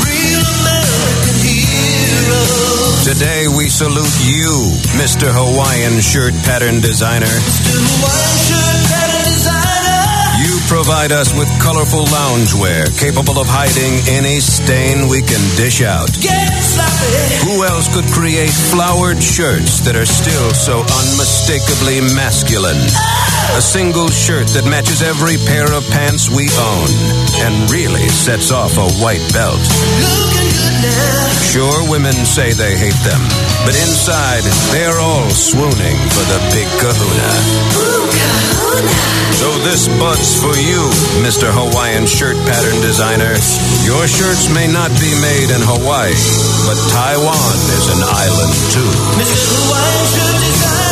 [0.00, 3.04] Real American heroes.
[3.04, 5.28] Today we salute you, Mr.
[5.28, 7.28] Hawaiian shirt pattern designer.
[7.28, 10.00] Hawaiian shirt pattern designer.
[10.48, 16.08] You provide us with colorful loungewear capable of hiding any stain we can dish out.
[17.44, 22.80] Who else could create flowered shirts that are still so unmistakably masculine?
[22.96, 23.35] Ah!
[23.54, 26.90] A single shirt that matches every pair of pants we own
[27.46, 29.62] and really sets off a white belt.
[31.46, 33.22] Sure, women say they hate them,
[33.64, 34.44] but inside,
[34.74, 37.32] they're all swooning for the big kahuna.
[39.40, 40.82] So this bud's for you,
[41.24, 41.48] Mr.
[41.48, 43.32] Hawaiian shirt pattern designer.
[43.88, 46.12] Your shirts may not be made in Hawaii,
[46.68, 48.90] but Taiwan is an island too.
[49.16, 49.48] Mr.
[49.48, 50.85] Hawaiian shirt designer.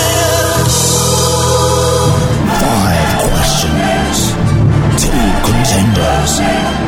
[6.27, 6.84] Contenders.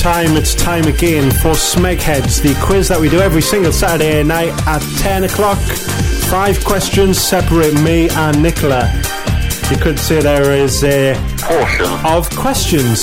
[0.00, 0.34] Time.
[0.36, 4.80] It's time again for Smegheads, the quiz that we do every single Saturday night at
[4.98, 5.58] 10 o'clock.
[5.58, 8.90] Five questions separate me and Nicola.
[9.70, 13.00] You could say there is a portion of questions.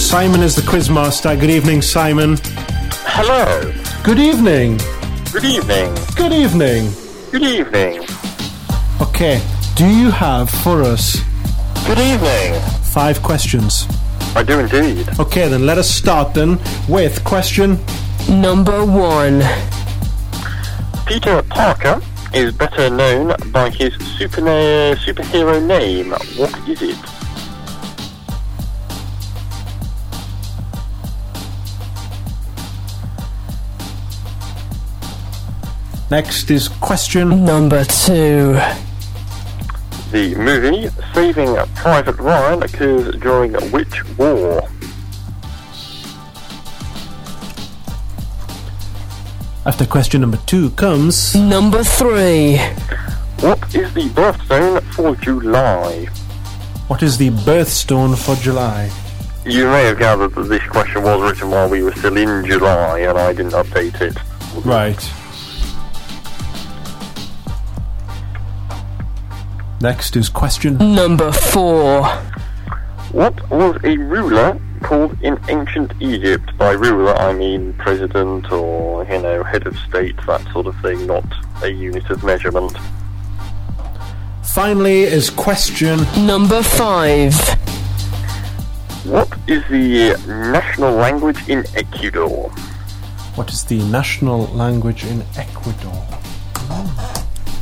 [0.00, 1.34] Simon is the quiz master.
[1.34, 2.36] Good evening, Simon.
[3.04, 3.72] Hello.
[4.04, 4.78] Good evening.
[5.32, 5.92] Good evening.
[6.14, 6.92] Good evening.
[7.32, 8.06] Good evening.
[9.00, 9.42] Okay,
[9.74, 11.16] do you have for us
[11.84, 12.60] Good evening.
[12.84, 13.86] five questions?
[14.36, 15.08] I do indeed.
[15.18, 16.58] Okay, then let us start then
[16.88, 17.78] with question
[18.28, 19.42] Number one.
[21.06, 22.02] Peter Parker
[22.34, 26.10] is better known by his super uh, superhero name.
[26.36, 26.96] What is it?
[36.10, 38.60] Next is question number two.
[40.10, 44.62] The movie Saving Private Ryan occurs during which war?
[49.66, 52.56] After question number two comes number three.
[53.40, 56.06] What is the birthstone for July?
[56.86, 58.90] What is the birthstone for July?
[59.44, 63.00] You may have gathered that this question was written while we were still in July
[63.00, 64.16] and I didn't update it.
[64.64, 64.98] Right.
[69.80, 72.04] Next is question number four.
[73.12, 76.50] What was a ruler called in ancient Egypt?
[76.58, 81.06] By ruler, I mean president or, you know, head of state, that sort of thing,
[81.06, 81.24] not
[81.62, 82.76] a unit of measurement.
[84.42, 87.34] Finally is question number five.
[89.04, 92.50] What is the national language in Ecuador?
[93.36, 96.04] What is the national language in Ecuador?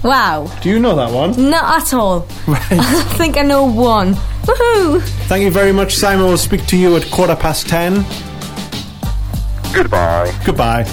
[0.02, 0.50] Wow.
[0.62, 1.50] Do you know that one?
[1.50, 2.26] Not at all.
[2.48, 4.14] I think I know one.
[4.14, 5.02] Woohoo!
[5.28, 6.26] Thank you very much, Simon.
[6.26, 8.04] We'll speak to you at quarter past ten.
[9.74, 10.32] Goodbye.
[10.44, 10.84] Goodbye.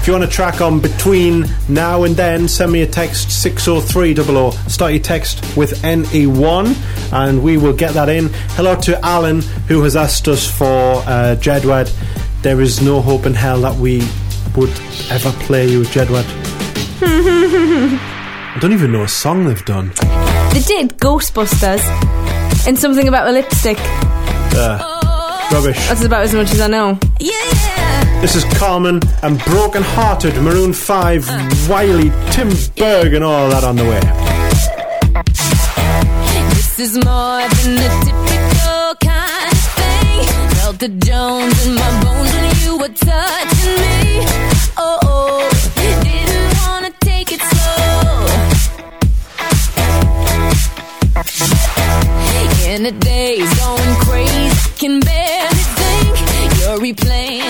[0.00, 4.52] If you want to track on between now and then, send me a text 60300.
[4.70, 8.30] Start your text with NE1 and we will get that in.
[8.56, 11.94] Hello to Alan who has asked us for uh, Jedward.
[12.40, 13.98] There is no hope in hell that we
[14.56, 14.70] would
[15.10, 16.24] ever play you Jedward.
[18.60, 19.88] I don't even know a song they've done.
[20.52, 21.80] they did Ghostbusters
[22.66, 23.78] and something about a lipstick.
[23.80, 25.78] Uh, rubbish.
[25.88, 26.98] That's about as much as I know.
[28.20, 33.76] This is Karmin and Broken Hearted, Maroon 5, Wiley, Tim Berg, and all that on
[33.76, 34.00] the way.
[36.50, 40.50] This is more than a typical kind of thing.
[40.58, 43.49] Felt the Jones in my bones when you were touching
[52.80, 56.16] The day's going crazy, can barely think.
[56.60, 57.49] You're replaying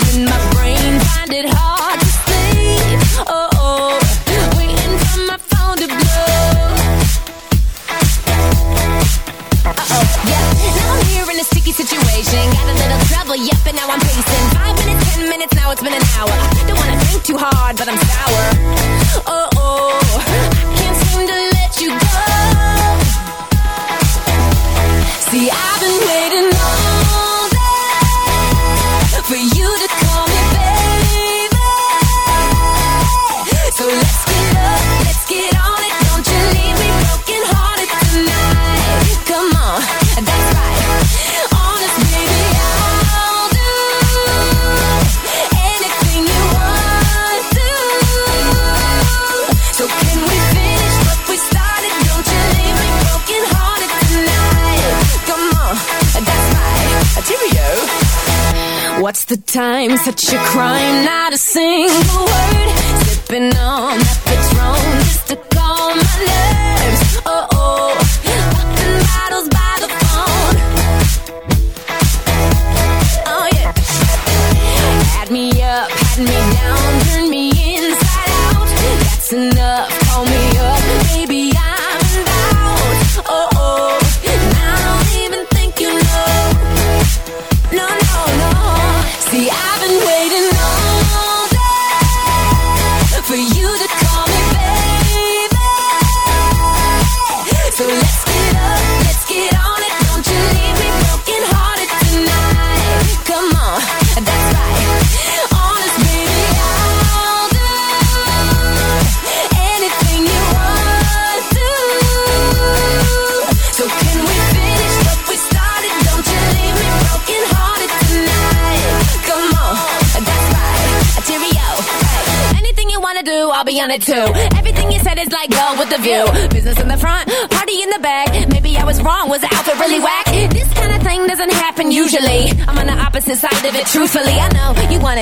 [60.19, 61.20] such a crime now.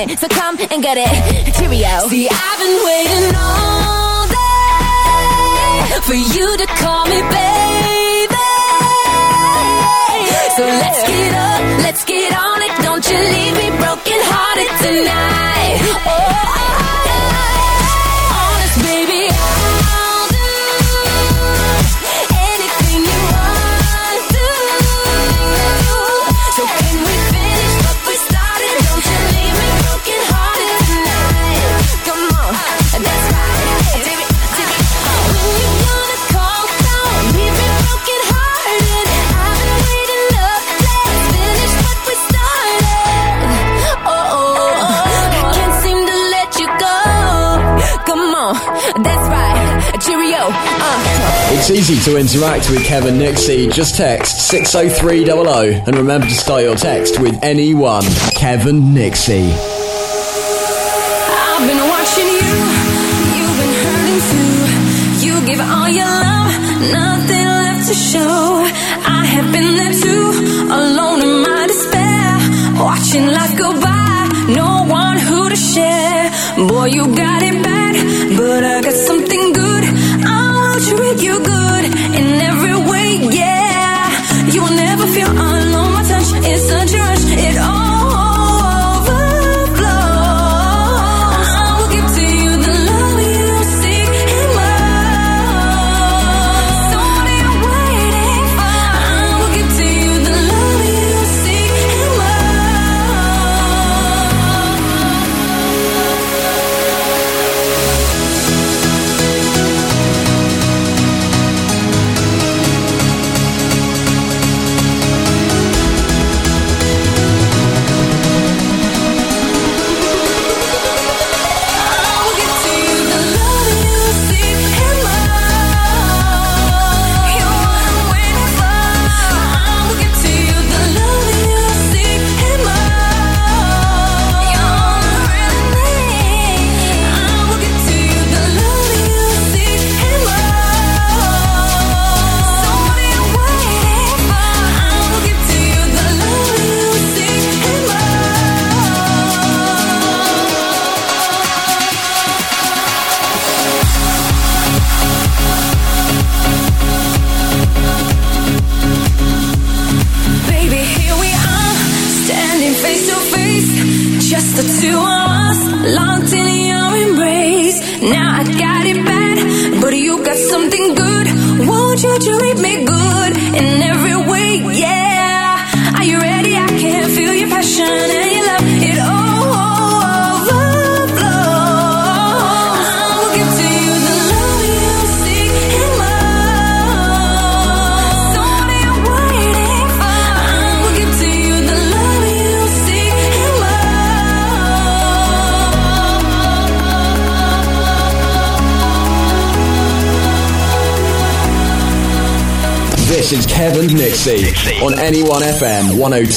[0.07, 0.19] it.
[0.19, 1.38] So come and get it.
[51.89, 53.67] easy to interact with Kev and Nixie.
[53.67, 58.03] Just text 60300 and remember to start your text with NE1.
[58.35, 59.51] Kevin Nixie.
[59.51, 59.57] I've
[61.67, 62.53] been watching you,
[63.37, 64.53] you've been hurting too.
[65.25, 66.53] You give all your love,
[66.93, 68.63] nothing left to show.
[69.07, 70.31] I have been there too,
[70.71, 72.37] alone in my despair.
[72.83, 76.29] Watching life go by, no one who to share.
[76.67, 77.38] Boy, you got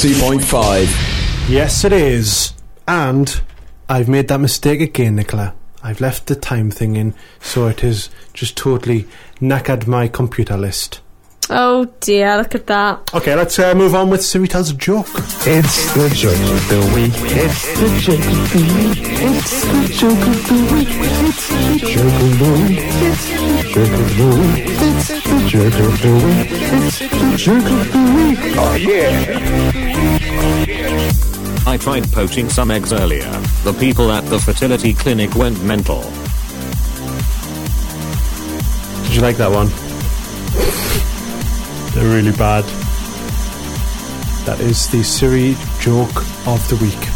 [0.03, 1.49] 102.5.
[1.49, 2.51] Yes, it is.
[2.85, 3.41] And
[3.87, 5.55] I've made that mistake again, Nicola.
[5.81, 9.07] I've left the time thing in, so it has just totally
[9.39, 10.99] knackered my computer list.
[11.49, 13.13] Oh dear, look at that.
[13.13, 15.07] Okay, let's uh, move on with Siri Tells a Joke.
[15.45, 17.13] It's the joke of the week.
[17.15, 18.97] It's the joke of the week.
[19.23, 20.87] It's the joke of the week.
[20.89, 22.79] It's the joke of the week.
[23.07, 24.67] It's the joke of the week.
[24.67, 26.51] It's the joke of the week.
[26.51, 26.92] It's
[27.37, 28.39] Joke of the week.
[28.57, 29.71] Oh yeah.
[31.65, 33.29] I tried poaching some eggs earlier.
[33.63, 36.01] The people at the fertility clinic went mental.
[39.03, 39.69] Did you like that one?
[41.93, 42.63] They're really bad.
[44.45, 47.07] That is the Siri joke of the week.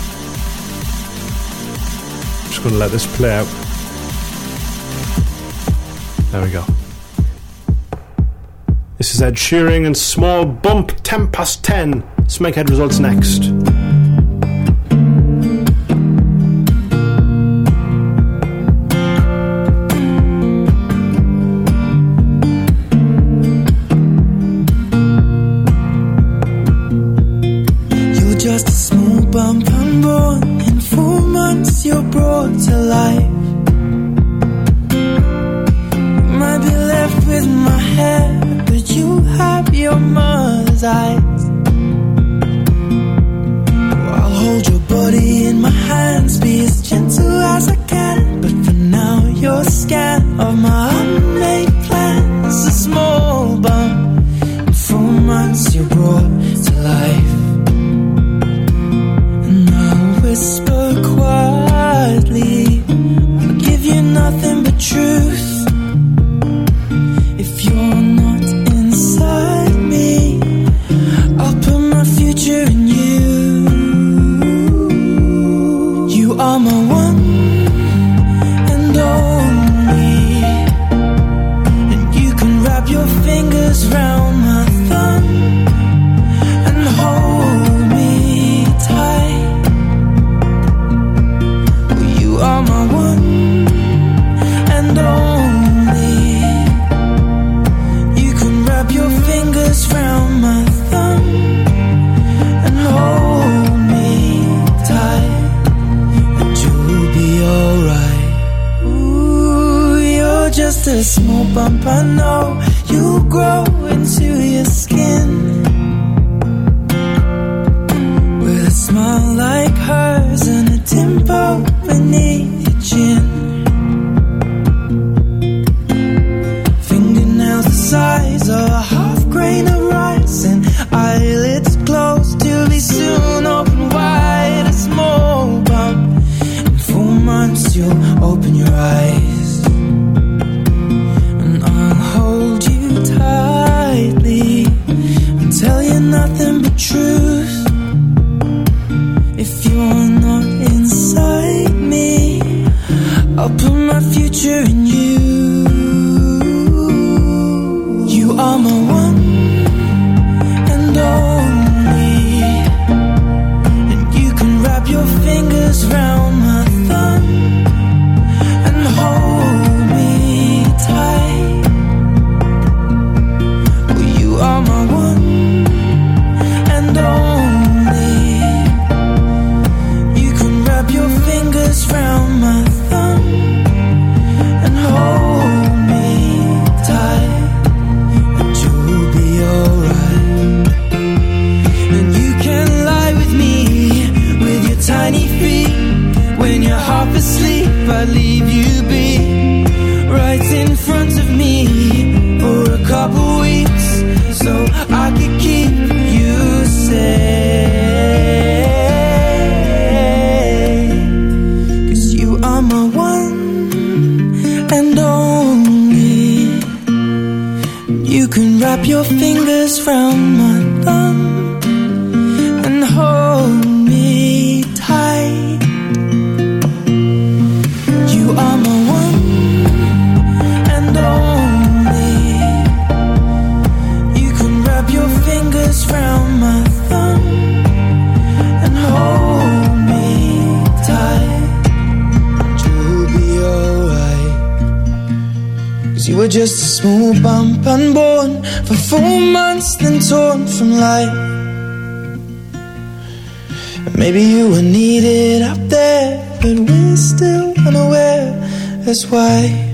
[2.44, 3.48] I'm just going to let this play out.
[6.32, 6.77] There we go
[9.18, 12.04] is Ed Sheeran and Small Bump 10 past 10.
[12.28, 13.77] Smeghead results next.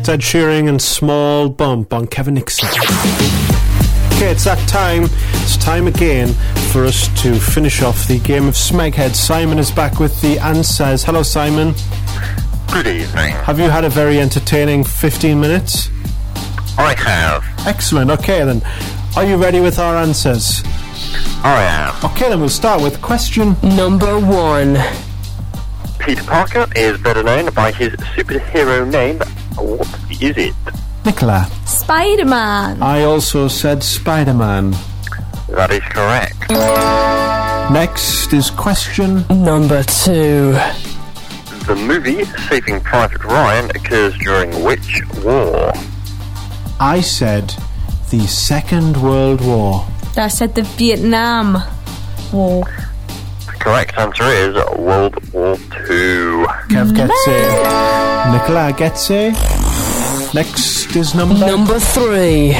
[0.07, 0.13] Why.
[0.15, 2.67] It's Ed Sheeran and Small Bump on Kevin Nixon.
[4.13, 5.05] Okay, it's that time.
[5.43, 6.34] It's time again
[6.71, 9.15] for us to finish off the game of Smeghead.
[9.15, 11.03] Simon is back with the answers.
[11.03, 11.73] Hello, Simon.
[12.71, 13.34] Good evening.
[13.34, 15.89] Have you had a very entertaining 15 minutes?
[16.77, 17.43] I have.
[17.67, 18.11] Excellent.
[18.11, 18.61] Okay, then.
[19.15, 20.63] Are you ready with our answers?
[21.43, 22.11] I am.
[22.11, 24.77] Okay, then we'll start with question number one.
[25.99, 29.21] Peter Parker is better known by his superhero name.
[29.55, 29.88] What
[30.21, 30.55] is it?
[31.05, 31.47] Nicola.
[31.65, 32.81] Spider Man.
[32.81, 34.71] I also said Spider Man.
[35.49, 36.49] That is correct.
[37.71, 40.53] Next is question number two.
[41.67, 45.71] The movie Saving Private Ryan occurs during which war?
[46.80, 47.53] I said
[48.09, 49.85] the Second World War.
[50.17, 51.57] I said the Vietnam
[52.34, 52.63] War.
[53.53, 55.55] The correct answer is World War
[55.85, 56.45] Two.
[56.69, 58.31] Kev gets a.
[58.31, 59.34] Nicola gets it.
[60.34, 62.53] Next is number number three.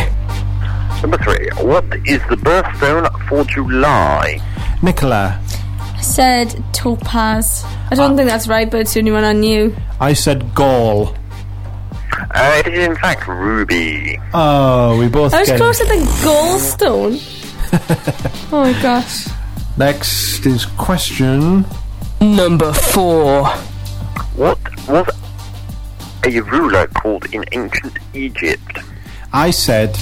[1.02, 1.50] Number three.
[1.66, 4.40] What is the birthstone for July?
[4.82, 5.40] Nicola.
[5.80, 7.64] I said Topaz.
[7.92, 9.76] I don't think that's right, but it's the only one I knew.
[10.00, 11.16] I said Gaul.
[12.36, 14.20] Uh, it is in fact Ruby.
[14.34, 15.60] Oh, we both I was get it.
[15.60, 17.20] closer than Gallstone.
[18.54, 19.28] oh my gosh.
[19.76, 21.66] Next is question
[22.22, 23.48] number four.
[24.36, 25.08] What was
[26.24, 28.78] a ruler called in ancient Egypt?
[29.34, 29.98] I said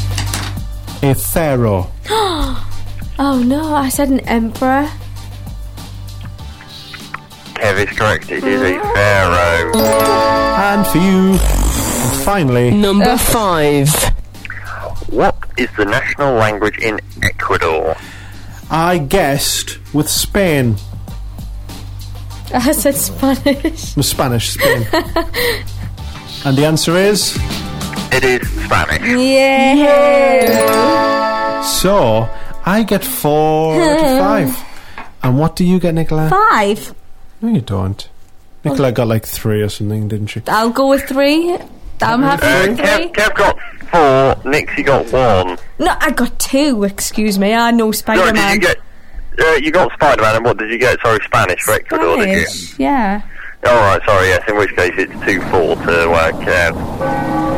[1.01, 1.89] a pharaoh.
[2.09, 4.89] oh no, I said an emperor.
[7.55, 8.29] Kev is correct.
[8.29, 9.71] It is a pharaoh.
[9.73, 13.87] And for you, and finally, number five.
[15.07, 17.95] What is the national language in Ecuador?
[18.71, 20.77] I guessed with Spain.
[22.53, 23.93] I said Spanish.
[23.93, 24.87] The Spanish, Spain.
[26.45, 27.37] and the answer is
[28.11, 29.01] It is Spanish.
[30.21, 31.61] Yeah.
[31.63, 32.27] so
[32.65, 34.17] I get four out of
[34.55, 34.57] five.
[35.23, 36.29] And what do you get, Nicola?
[36.29, 36.93] Five.
[37.41, 38.07] No, you don't.
[38.63, 40.41] Nicola got like three or something, didn't she?
[40.47, 41.57] I'll go with three.
[42.01, 43.07] I'm happy Uh, with Kev, three.
[43.09, 43.57] Kev got
[43.91, 44.41] four.
[44.51, 45.57] Nixie got one.
[45.79, 46.83] No, I got two.
[46.83, 47.53] Excuse me.
[47.53, 48.59] I know No, Spider did you Man.
[48.59, 48.77] get?
[49.39, 50.99] Uh, you got Spider-Man, and what did you get?
[51.01, 52.45] Sorry, Spanish for Ecuador, did you?
[52.77, 53.21] Yeah.
[53.65, 54.27] All right, sorry.
[54.27, 57.50] Yes, in which case it's two four to uh, Kev.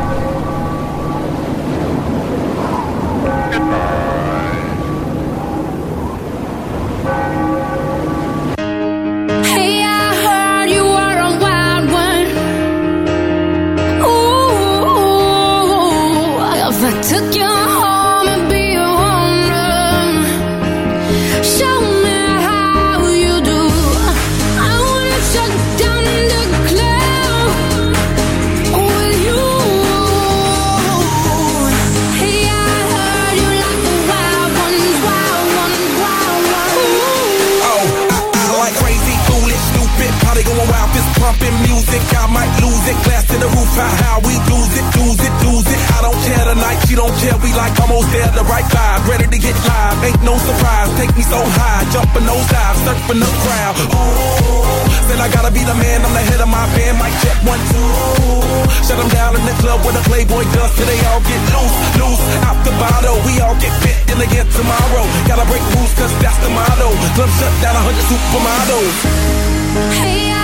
[43.64, 45.80] Glass to the roof, how, we lose it, lose it, lose it.
[45.96, 47.36] I don't care tonight, she don't care.
[47.40, 50.04] We like almost there, the right vibe, ready to get live.
[50.04, 53.74] Ain't no surprise, take me so high, jumping those dives, surfing the crowd.
[53.94, 56.98] Oh, said I gotta be the man, I'm the head of my band.
[56.98, 57.88] Mic check one two.
[58.84, 61.76] Shut 'em down in the club where the Playboy does, till they all get loose,
[61.96, 62.24] loose.
[62.44, 65.04] Out the bottle, we all get fit in again tomorrow.
[65.26, 66.92] Gotta break rules, cause that's the motto.
[67.16, 68.96] Club shut down, a hundred supermodels.
[69.98, 70.43] Hey, I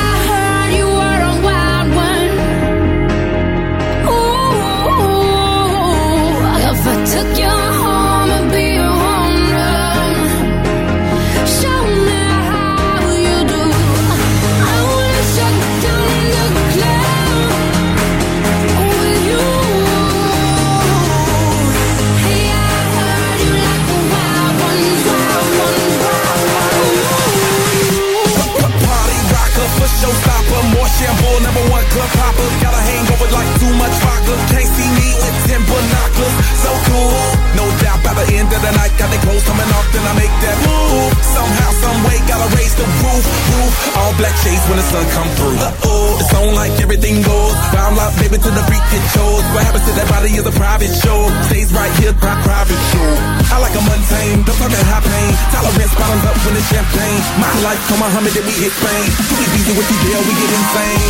[56.40, 57.20] Up when it's champagne.
[57.38, 59.04] My life, come Muhammad, then we hit Spain.
[59.28, 61.00] Too easy with these deal, we get insane.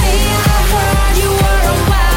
[0.00, 2.07] Hey, I heard you were a wild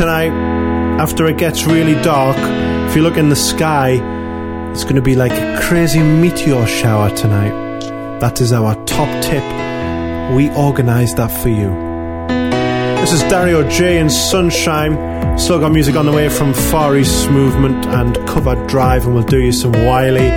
[0.00, 0.32] tonight,
[0.98, 2.34] after it gets really dark,
[2.88, 3.90] if you look in the sky,
[4.70, 7.80] it's going to be like a crazy meteor shower tonight.
[8.18, 9.44] That is our top tip.
[10.34, 11.68] We organised that for you.
[13.02, 15.38] This is Dario G and Sunshine.
[15.38, 19.24] Still got music on the way from Far East Movement and Cover Drive, and we'll
[19.24, 20.30] do you some Wiley,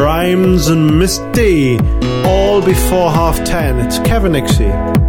[0.00, 1.78] Rhymes, and Ms D.
[2.24, 3.78] All before half ten.
[3.78, 4.99] It's Kev and Nixie.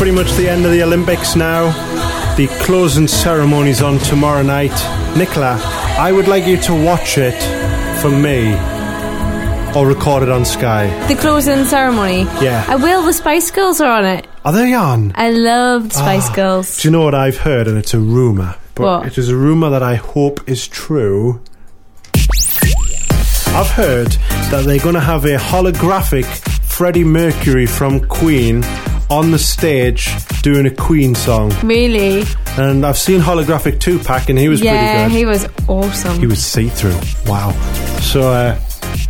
[0.00, 1.66] Pretty much the end of the Olympics now.
[2.36, 4.72] The closing ceremony's on tomorrow night.
[5.14, 5.60] Nicola,
[5.98, 7.38] I would like you to watch it
[8.00, 8.54] for me
[9.76, 10.86] or record it on Sky.
[11.06, 12.22] The closing ceremony.
[12.40, 12.64] Yeah.
[12.66, 13.02] I will.
[13.02, 14.26] The Spice Girls are on it.
[14.42, 15.12] Are they on?
[15.16, 16.34] I loved Spice Ah.
[16.34, 16.80] Girls.
[16.80, 17.68] Do you know what I've heard?
[17.68, 18.54] And it's a rumour.
[18.74, 19.06] But What?
[19.06, 21.42] it is a rumour that I hope is true.
[23.52, 24.12] I've heard
[24.50, 26.24] that they're going to have a holographic
[26.64, 28.62] Freddie Mercury from Queen
[29.10, 30.08] on the stage
[30.42, 31.52] doing a Queen song.
[31.62, 32.24] Really?
[32.56, 35.18] And I've seen holographic Tupac, and he was yeah, pretty good.
[35.18, 36.18] he was awesome.
[36.18, 36.98] He was see through.
[37.26, 37.50] Wow.
[38.00, 38.58] So uh,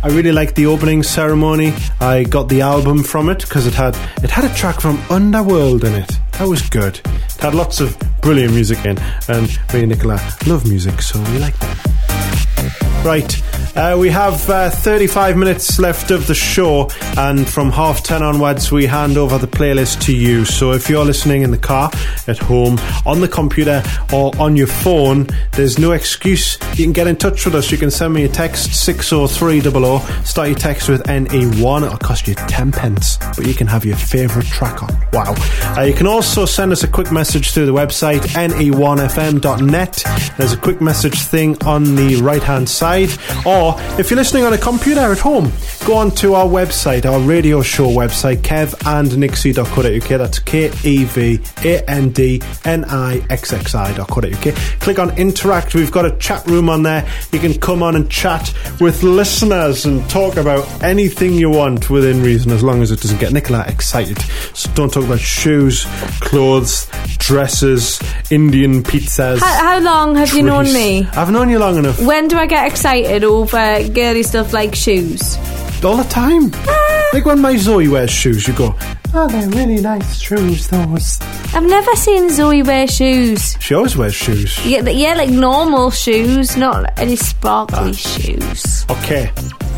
[0.03, 1.73] I really liked the opening ceremony.
[1.99, 5.83] I got the album from it because it had it had a track from Underworld
[5.83, 6.11] in it.
[6.33, 6.99] That was good.
[7.05, 8.97] It had lots of brilliant music in,
[9.27, 13.03] and me and Nicola love music, so we like that.
[13.05, 13.40] Right.
[13.73, 18.69] Uh, we have uh, 35 minutes left of the show, and from half 10 onwards,
[18.69, 20.43] we hand over the playlist to you.
[20.43, 21.89] So if you're listening in the car,
[22.27, 23.81] at home, on the computer,
[24.13, 26.57] or on your phone, there's no excuse.
[26.81, 27.71] You can get in touch with us.
[27.71, 31.85] You can send me a text 60300, start your text with NE1.
[31.85, 34.89] It'll cost you 10 pence, but you can have your favourite track on.
[35.13, 35.35] Wow.
[35.77, 40.03] Uh, you can also send us a quick message through the website ne1fm.net.
[40.39, 43.11] There's a quick message thing on the right hand side.
[43.45, 45.51] Or if you're listening on a computer at home,
[45.85, 50.09] go on to our website, our radio show website, kevandnixie.co.uk.
[50.09, 54.55] That's K E V A N D N I X X I.co.uk.
[54.79, 55.75] Click on interact.
[55.75, 57.07] We've got a chat room on there.
[57.31, 62.23] You can come on and chat with listeners and talk about anything you want within
[62.23, 64.19] reason as long as it doesn't get Nicola excited.
[64.53, 65.85] So don't talk about shoes,
[66.21, 69.39] clothes, dresses, Indian pizzas.
[69.39, 71.05] How, how long have you known me?
[71.13, 72.01] I've known you long enough.
[72.01, 75.37] When do I get excited over girly stuff like shoes?
[75.83, 76.51] All the time.
[76.67, 77.09] Ah.
[77.13, 78.75] like when my Zoe wears shoes, you go,
[79.13, 81.19] oh, they're really nice shoes, those.
[81.53, 83.57] I've never seen Zoe wear shoes.
[83.59, 84.57] She always wears shoes.
[84.65, 87.91] Yeah, th- yeah, like normal shoes, not any sparkly Ah.
[87.93, 88.85] shoes.
[88.89, 89.31] Okay.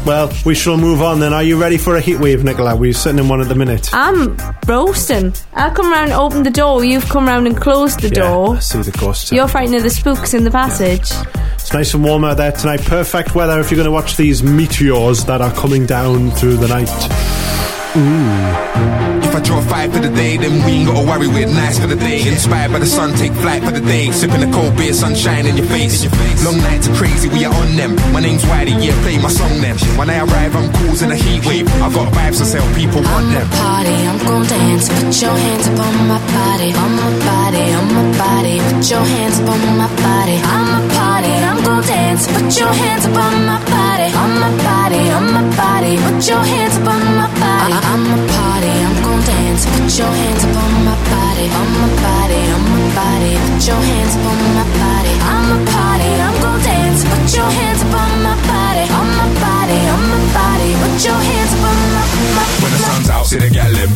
[0.06, 1.32] Well, we shall move on then.
[1.34, 2.76] Are you ready for a heat wave, Nicola?
[2.76, 3.90] We're sitting in one at the minute.
[3.94, 4.36] I'm
[4.68, 5.34] roasting.
[5.54, 6.84] I'll come round and open the door.
[6.84, 8.56] You've come round and closed the Yeah, door.
[8.58, 9.32] I see the ghosts.
[9.32, 11.10] You're frightened of the spooks in the passage.
[11.54, 12.82] It's nice and warm out there tonight.
[12.82, 16.68] Perfect weather if you're going to watch these meteors that are coming down through the
[16.68, 16.90] night.
[19.34, 21.88] If I draw five for the day, then we ain't gotta worry with nice for
[21.88, 22.22] the day.
[22.22, 24.12] Inspired by the sun, take flight for the day.
[24.12, 26.06] Sipping a cold beer, sunshine in your face.
[26.46, 27.98] Long nights are crazy, we are on them.
[28.14, 29.74] My name's Wiley, yeah, play my song then.
[29.98, 31.66] When I arrive, I'm causing a heat wave.
[31.82, 33.50] I got vibes to sell, people want them.
[33.58, 34.86] Party, I'm gonna dance.
[35.02, 38.56] Put your hands up on my body, on my body, on my body.
[38.70, 40.38] Put your hands up on my body.
[40.46, 42.30] I'm a party, I'm gonna dance.
[42.30, 45.98] Put your hands up on my body, on my body, on my body.
[45.98, 47.74] Put your hands up on my body.
[47.74, 49.66] I- I'm a party, I'm gon' dance.
[49.66, 53.32] Put your hands up on my body, on my body, on my body.
[53.46, 55.14] Put your hands up on my body.
[55.34, 57.02] I'm a party, I'm gon' dance.
[57.06, 58.33] Put your hands up on my
[58.90, 60.70] on my body, on my body.
[60.82, 62.06] Put your hands on my,
[62.36, 63.50] my, When the sun's out, see the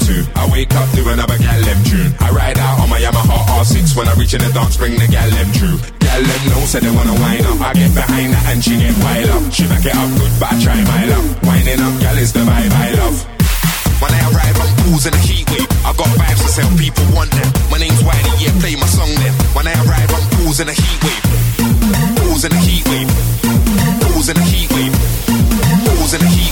[0.06, 0.24] too.
[0.36, 2.12] I wake up to another gal them tune.
[2.20, 5.08] I ride out on my Yamaha R6 when I reach in the dance, bring the
[5.08, 5.78] gal them true.
[5.99, 7.60] Gal them know, say they wanna wind up.
[7.62, 9.44] I get behind her and she get wild up.
[9.52, 11.26] She back it up good, but I try my luck.
[11.44, 13.18] Winding up, gal is the vibe I love.
[13.98, 15.66] When I arrive, I'm causing a heat wave.
[15.82, 17.49] I got vibes to sell, people want them.
[17.74, 19.34] My name's Wiley, yeah, play my song then.
[19.58, 21.24] When I arrive, I'm causing a heat wave.
[22.22, 23.47] Causing a heat wave.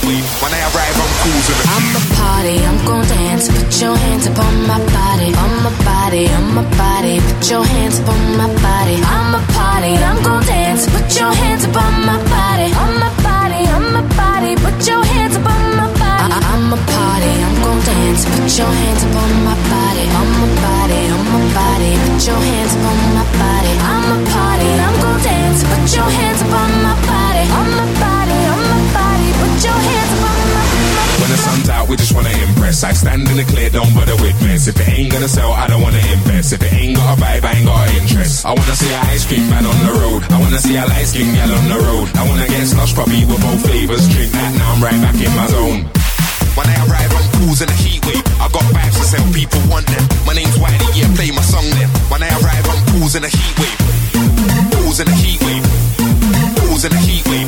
[0.05, 3.49] When I arrive, I'm causing a I'm a party, I'm gon' dance.
[3.49, 7.17] Put your hands up on my body, on my body, on my body.
[7.25, 9.01] Put your hands up on my body.
[9.01, 10.85] I'm a party, I'm gon' dance.
[10.93, 14.53] Put your hands up on my body, on my body, on my body.
[14.61, 16.33] Put your hands up on my body.
[16.37, 18.21] I- I'm a party, I'm gon' dance.
[18.29, 21.91] Put your hands up on my body, on my body, on my body.
[22.05, 23.73] Put your hands up on my body.
[23.89, 25.59] I'm a party, I'm gon' dance.
[25.65, 29.29] Put your hands up on my body, on my body, on my body.
[29.41, 29.94] Put your hands
[31.45, 32.83] sun's out, we just wanna impress.
[32.83, 34.67] I stand in the clear, don't bother with mess.
[34.67, 36.53] If it ain't gonna sell, I don't wanna invest.
[36.53, 38.45] If it ain't got a vibe, I ain't got interest.
[38.45, 40.21] I wanna see a ice cream man on the road.
[40.31, 42.07] I wanna see a light skin gal on the road.
[42.15, 44.05] I wanna get slush puppy with both flavors.
[44.09, 45.81] Drink that, now I'm right back in my zone.
[46.57, 48.25] When I arrive, I'm causing a heat wave.
[48.39, 50.03] I got vibes to sell, people want them.
[50.25, 51.89] My name's Wiley, yeah, play my song then.
[52.09, 53.77] When I arrive, I'm causing a heat wave.
[54.71, 55.65] Causing a heat wave.
[56.63, 57.44] Causing a heat wave.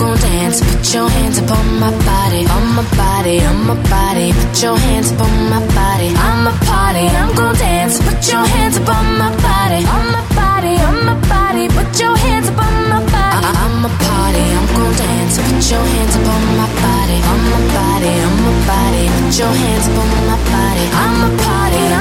[0.00, 0.58] Gon' dance.
[0.64, 4.32] Put your hands up on my body, on my body, on my body.
[4.32, 6.08] Put your hands up on my body.
[6.16, 7.94] I'm a party, I'm gon' dance.
[8.06, 11.64] Put your hands up on my body, on my body, on my body.
[11.76, 13.44] Put your hands up on my body.
[13.46, 15.34] I- I'm a party, I'm gon' dance.
[15.46, 19.04] Put your hands up on my body, on my body, on my body.
[19.16, 20.84] Put your hands up on my body.
[21.04, 21.99] I'm a party, I'm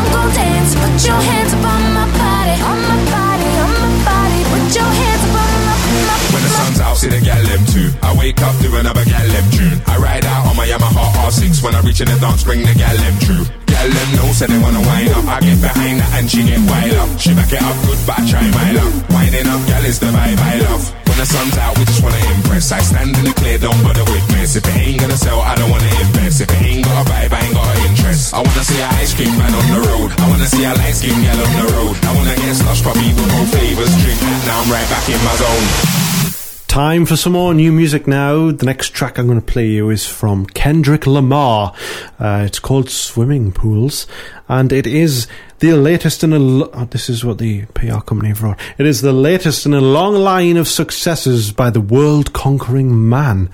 [11.90, 13.46] R6 when I reach in the dance, bring the gal them true.
[13.66, 15.26] Gal them know, say they wanna wind up.
[15.26, 17.10] I get behind her and she get wild up.
[17.20, 18.94] She back it up good, but I try my luck.
[19.10, 20.84] Winding up, gal is the vibe I love.
[21.08, 22.72] When the sun's out, we just wanna impress.
[22.72, 24.56] I stand in the clear, don't bother with mess.
[24.56, 26.42] If it ain't gonna sell, I don't wanna invest.
[26.42, 28.34] If it ain't got a vibe, I ain't got interest.
[28.34, 30.10] I wanna see a ice cream man on the road.
[30.20, 31.96] I wanna see a light skin gal on the road.
[32.06, 33.94] I wanna get slush puppy with both flavors.
[34.04, 36.29] Drink that, now I'm right back in my zone.
[36.70, 38.52] Time for some more new music now.
[38.52, 41.74] The next track I'm going to play you is from Kendrick Lamar.
[42.20, 44.06] Uh, it's called Swimming Pools,
[44.48, 45.28] and it is
[45.58, 46.38] the latest in a.
[46.38, 48.58] Lo- oh, this is what the PR company wrote.
[48.78, 53.50] It is the latest in a long line of successes by the world-conquering man.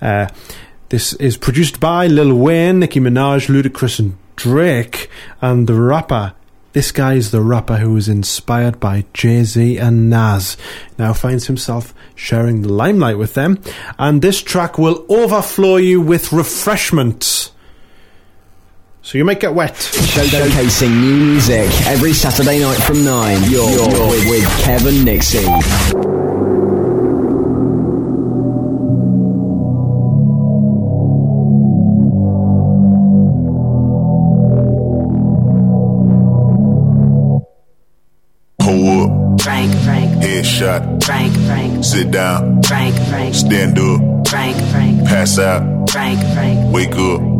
[0.00, 0.28] Uh,
[0.90, 5.10] this is produced by Lil Wayne, Nicki Minaj, Ludacris, and Drake,
[5.42, 6.34] and the rapper.
[6.72, 10.56] This guy is the rapper who was inspired by Jay Z and Nas.
[10.98, 13.58] Now finds himself sharing the limelight with them,
[13.98, 17.50] and this track will overflow you with refreshment.
[19.02, 19.72] So you might get wet.
[19.74, 23.50] Showcasing new music every Saturday night from 9.
[23.50, 26.29] You're, you're with, with Kev and Nixie.
[41.82, 42.62] Sit down.
[42.62, 44.28] Frank, Frank, Stand up.
[44.28, 45.90] Frank, Frank, Pass out.
[45.90, 47.39] Frank, Frank, Wake up.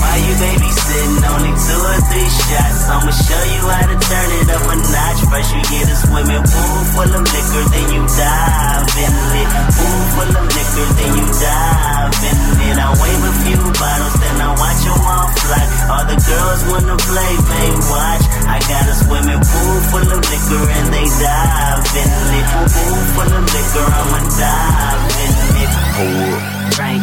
[0.00, 1.14] Why you babysitting?
[1.26, 2.88] Only two or three shots.
[2.88, 5.20] I'ma show you how to turn it up a notch.
[5.32, 9.48] First you get a swimming pool full of liquor, then you dive in it.
[9.74, 12.36] Pool full of liquor, then you dive in
[12.68, 12.76] it.
[12.76, 15.64] I wave a few bottles, then I watch them all fly.
[15.90, 18.24] All the girls wanna play, they watch.
[18.46, 22.46] I got a swimming pool full of liquor, and they dive in it.
[22.72, 25.32] Pool full of liquor, I'ma dive in
[25.62, 25.70] it.
[25.96, 26.74] Pull up.
[26.76, 27.02] Frank,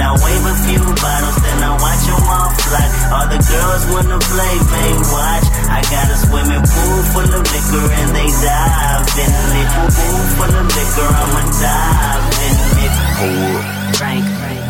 [0.00, 2.86] I wave a few bottles, then I watch them all fly.
[3.12, 5.46] All the girls wanna play, they watch.
[5.68, 9.68] I got a swimming pool full of liquor, and they dive in it.
[9.92, 12.54] Pool full of liquor, I'ma dive in
[12.84, 12.92] it.
[13.18, 13.96] Pull up.
[13.96, 14.24] Frank,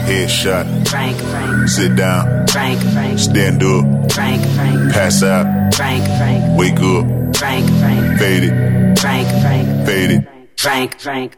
[0.09, 0.89] Headshot.
[0.89, 2.47] Frank, Frank, Sit down.
[2.49, 4.13] Frank, Frank, Stand up.
[4.13, 5.47] Frank, Frank, Pass out.
[5.75, 7.37] Frank, Frank, Wake up.
[7.37, 8.99] Frank, Frank, Fade it.
[8.99, 10.29] Frank, Frank, Fade it.
[10.59, 11.35] Frank, Frank.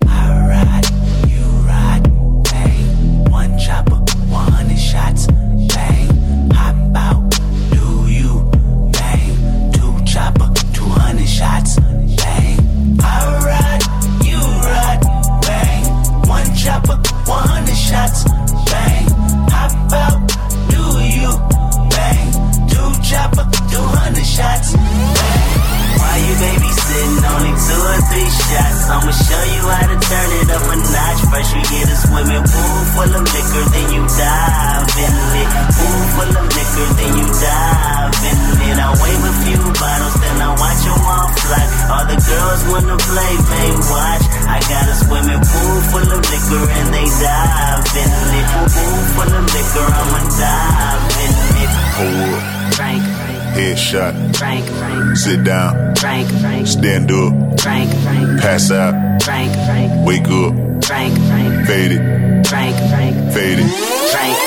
[28.85, 31.21] I'ma show you how to turn it up a notch.
[31.33, 35.49] First you get a swimming pool full of liquor, then you dive in it.
[35.73, 38.39] Pool full of liquor, then you dive in
[38.69, 38.77] it.
[38.77, 41.65] I wave a few bottles, then I watch them all fly.
[41.95, 44.25] All the girls wanna play, they watch.
[44.49, 48.47] I got a swimming pool full of liquor, and they dive in it.
[48.69, 51.33] Pool full of liquor, I'ma dive in
[51.63, 51.71] it.
[51.97, 52.43] Pull up.
[52.75, 53.14] Frank, Frank,
[53.55, 54.37] Headshot.
[54.37, 55.95] Frank, Frank, Sit down.
[55.97, 57.61] Frank, Frank, Stand up.
[57.61, 59.23] Frank, Frank, Pass out.
[59.23, 60.85] Frank, Frank, Wake up.
[60.85, 62.47] Frank, Frank, Fade it.
[62.49, 63.71] Frank, Frank, Fade it.
[64.11, 64.44] Frank, Frank.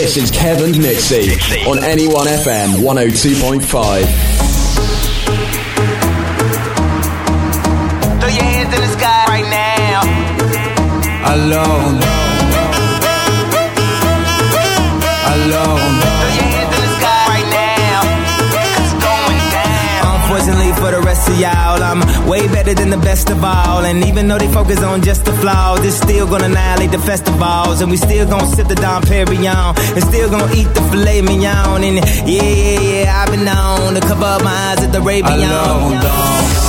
[0.00, 1.34] This is Kev and Nixie
[1.68, 3.60] on NE1 FM 102.5.
[8.18, 10.00] Throw your hands in the sky right now.
[11.30, 12.00] Alors on
[21.30, 23.84] of y'all, I'm way better than the best of all.
[23.84, 27.80] And even though they focus on just the flaws, it's still gonna annihilate the festivals.
[27.80, 29.76] And we still gonna sip the Dom Perignon.
[29.94, 31.84] And still gonna eat the filet mignon.
[31.84, 31.96] And
[32.28, 35.50] yeah, yeah, yeah, I've been known to cover up my eyes at the Rabion.
[35.50, 36.60] Alors on danse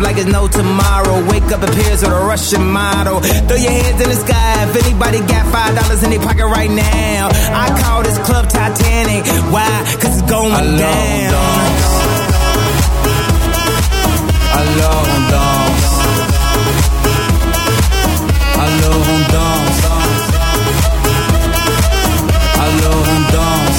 [0.00, 1.24] like it's no tomorrow.
[1.30, 3.20] Wake up appears with a Russian model.
[3.20, 6.70] Throw your hands in the sky if anybody got five dollars in their pocket right
[6.70, 7.28] now.
[7.32, 9.24] I call this club Titanic.
[9.52, 9.68] Why?
[10.00, 11.88] Cause it's going down.
[14.58, 15.88] Alors on danse
[18.64, 19.84] Alors on danse
[22.58, 23.78] Alors on danse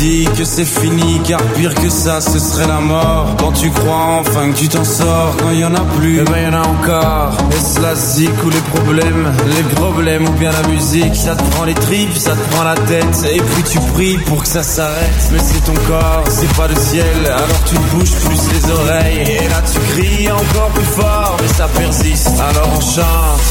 [0.00, 3.36] dis que c'est fini car pire que ça ce serait la mort.
[3.38, 5.36] Quand tu crois enfin que tu t'en sors?
[5.38, 7.36] Quand y en a plus, eh ben y en a encore.
[7.52, 11.64] Est-ce la zik ou les problèmes Les problèmes ou bien la musique Ça te prend
[11.64, 13.26] les tripes, ça te prend la tête.
[13.30, 15.22] Et puis tu pries pour que ça s'arrête.
[15.32, 17.18] Mais c'est ton corps, c'est pas le ciel.
[17.26, 19.18] Alors tu bouges plus les oreilles.
[19.18, 21.36] Et là tu cries encore plus fort.
[21.42, 23.50] Mais ça persiste, alors on chante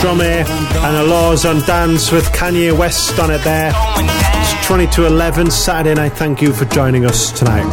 [0.00, 3.70] Stromae and Alors on Danse with Kanye West on it there.
[3.76, 6.14] It's 20 to 11 Saturday night.
[6.14, 7.70] Thank you for joining us tonight.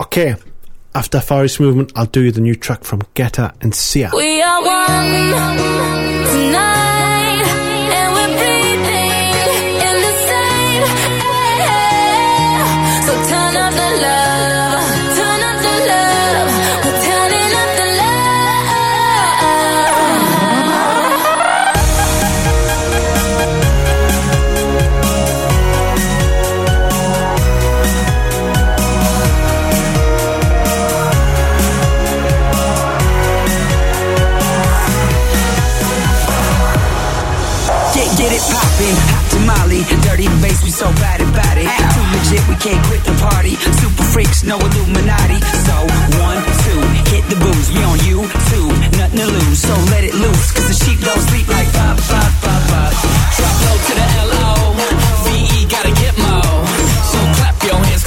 [0.00, 0.34] Okay,
[0.96, 4.10] after Far East Movement, I'll do you the new track from Guetta and Sia.
[4.12, 5.97] We are one
[40.48, 41.68] bass, we so bad about it.
[41.68, 43.54] Too legit, we can't quit the party.
[43.56, 45.38] Super freaks, no Illuminati.
[45.68, 45.74] So,
[46.24, 46.80] one, two,
[47.12, 48.18] hit the booze, we on you
[48.50, 48.66] too.
[48.96, 50.52] Nothing to lose, so let it loose.
[50.52, 52.92] Cause the sheep don't sleep like pop, pop, pop, pop.
[53.36, 54.48] Drop low to the L-O,
[55.28, 56.60] V-E, gotta get more.
[57.12, 57.97] So clap your hands,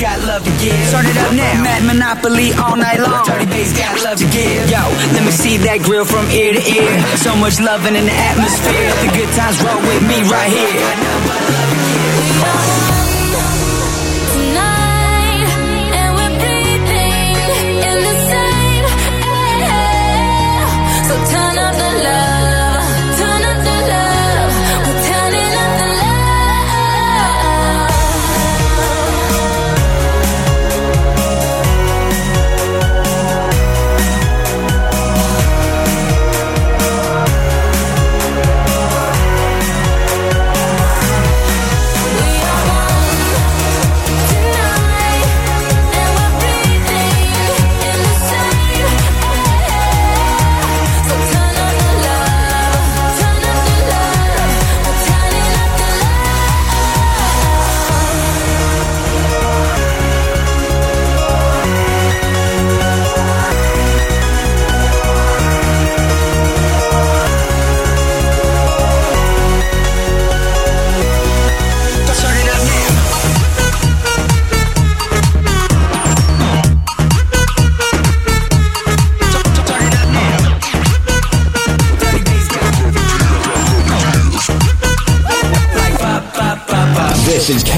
[0.00, 0.78] got love to give.
[0.86, 1.62] Start it up now.
[1.62, 3.26] Mad Monopoly all night long.
[3.26, 4.70] Dirty bass got love to give.
[4.70, 4.78] Yo,
[5.14, 6.92] let me see that grill from ear to ear.
[7.18, 8.90] So much loving in the atmosphere.
[9.02, 11.57] The good times roll with me right here.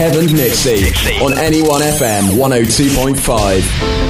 [0.00, 4.09] Kev and Nixie on NE1 FM 102.5.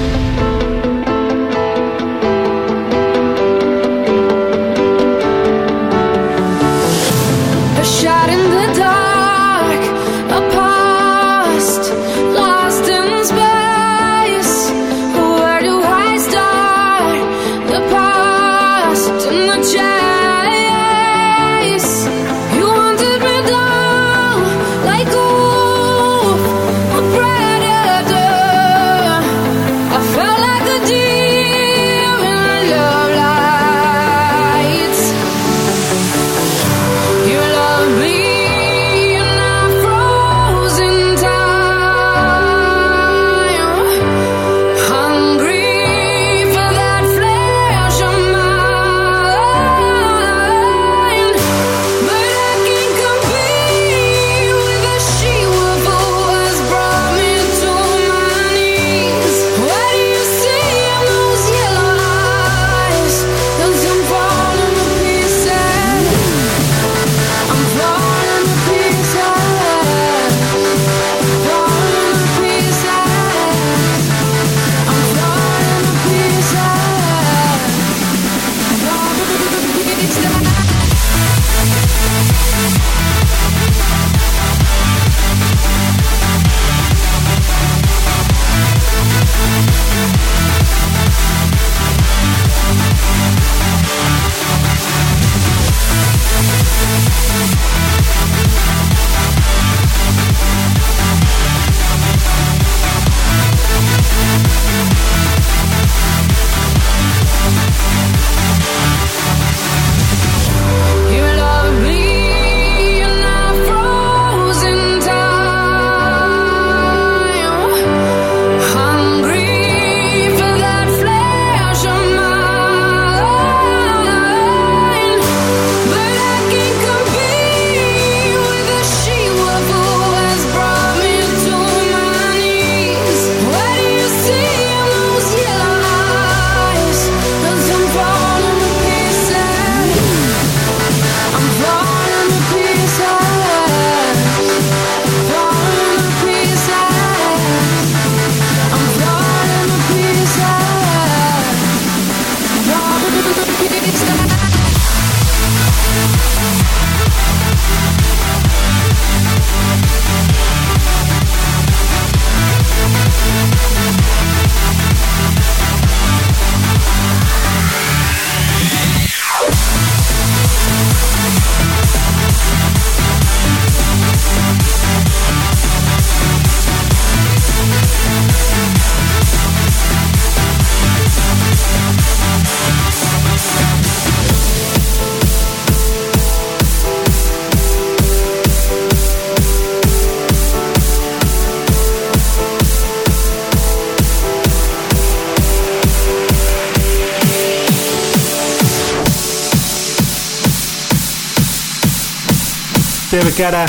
[203.40, 203.64] Guetta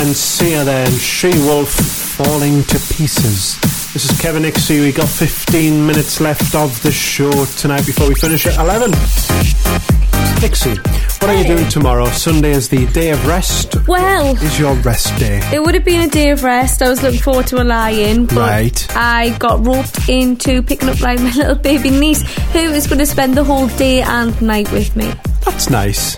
[0.00, 3.60] and Sia there and She Wolf falling to pieces.
[3.92, 4.80] This is Kev and Nixie.
[4.80, 8.92] We got 15 minutes left of the show tonight before we finish at 11.
[10.40, 10.70] Nixie,
[11.20, 12.06] what are you doing tomorrow?
[12.06, 13.76] Sunday is the day of rest.
[13.86, 15.40] Well, Is your rest day?
[15.52, 16.80] it would have been a day of rest.
[16.80, 18.86] I was looking forward to a lie-in, but Right.
[18.96, 22.22] I got roped into picking up like my little baby niece,
[22.54, 25.12] who is going to spend the whole day and night with me.
[25.44, 26.16] That's nice.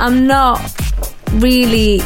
[0.00, 0.58] I'm not
[1.34, 2.02] really.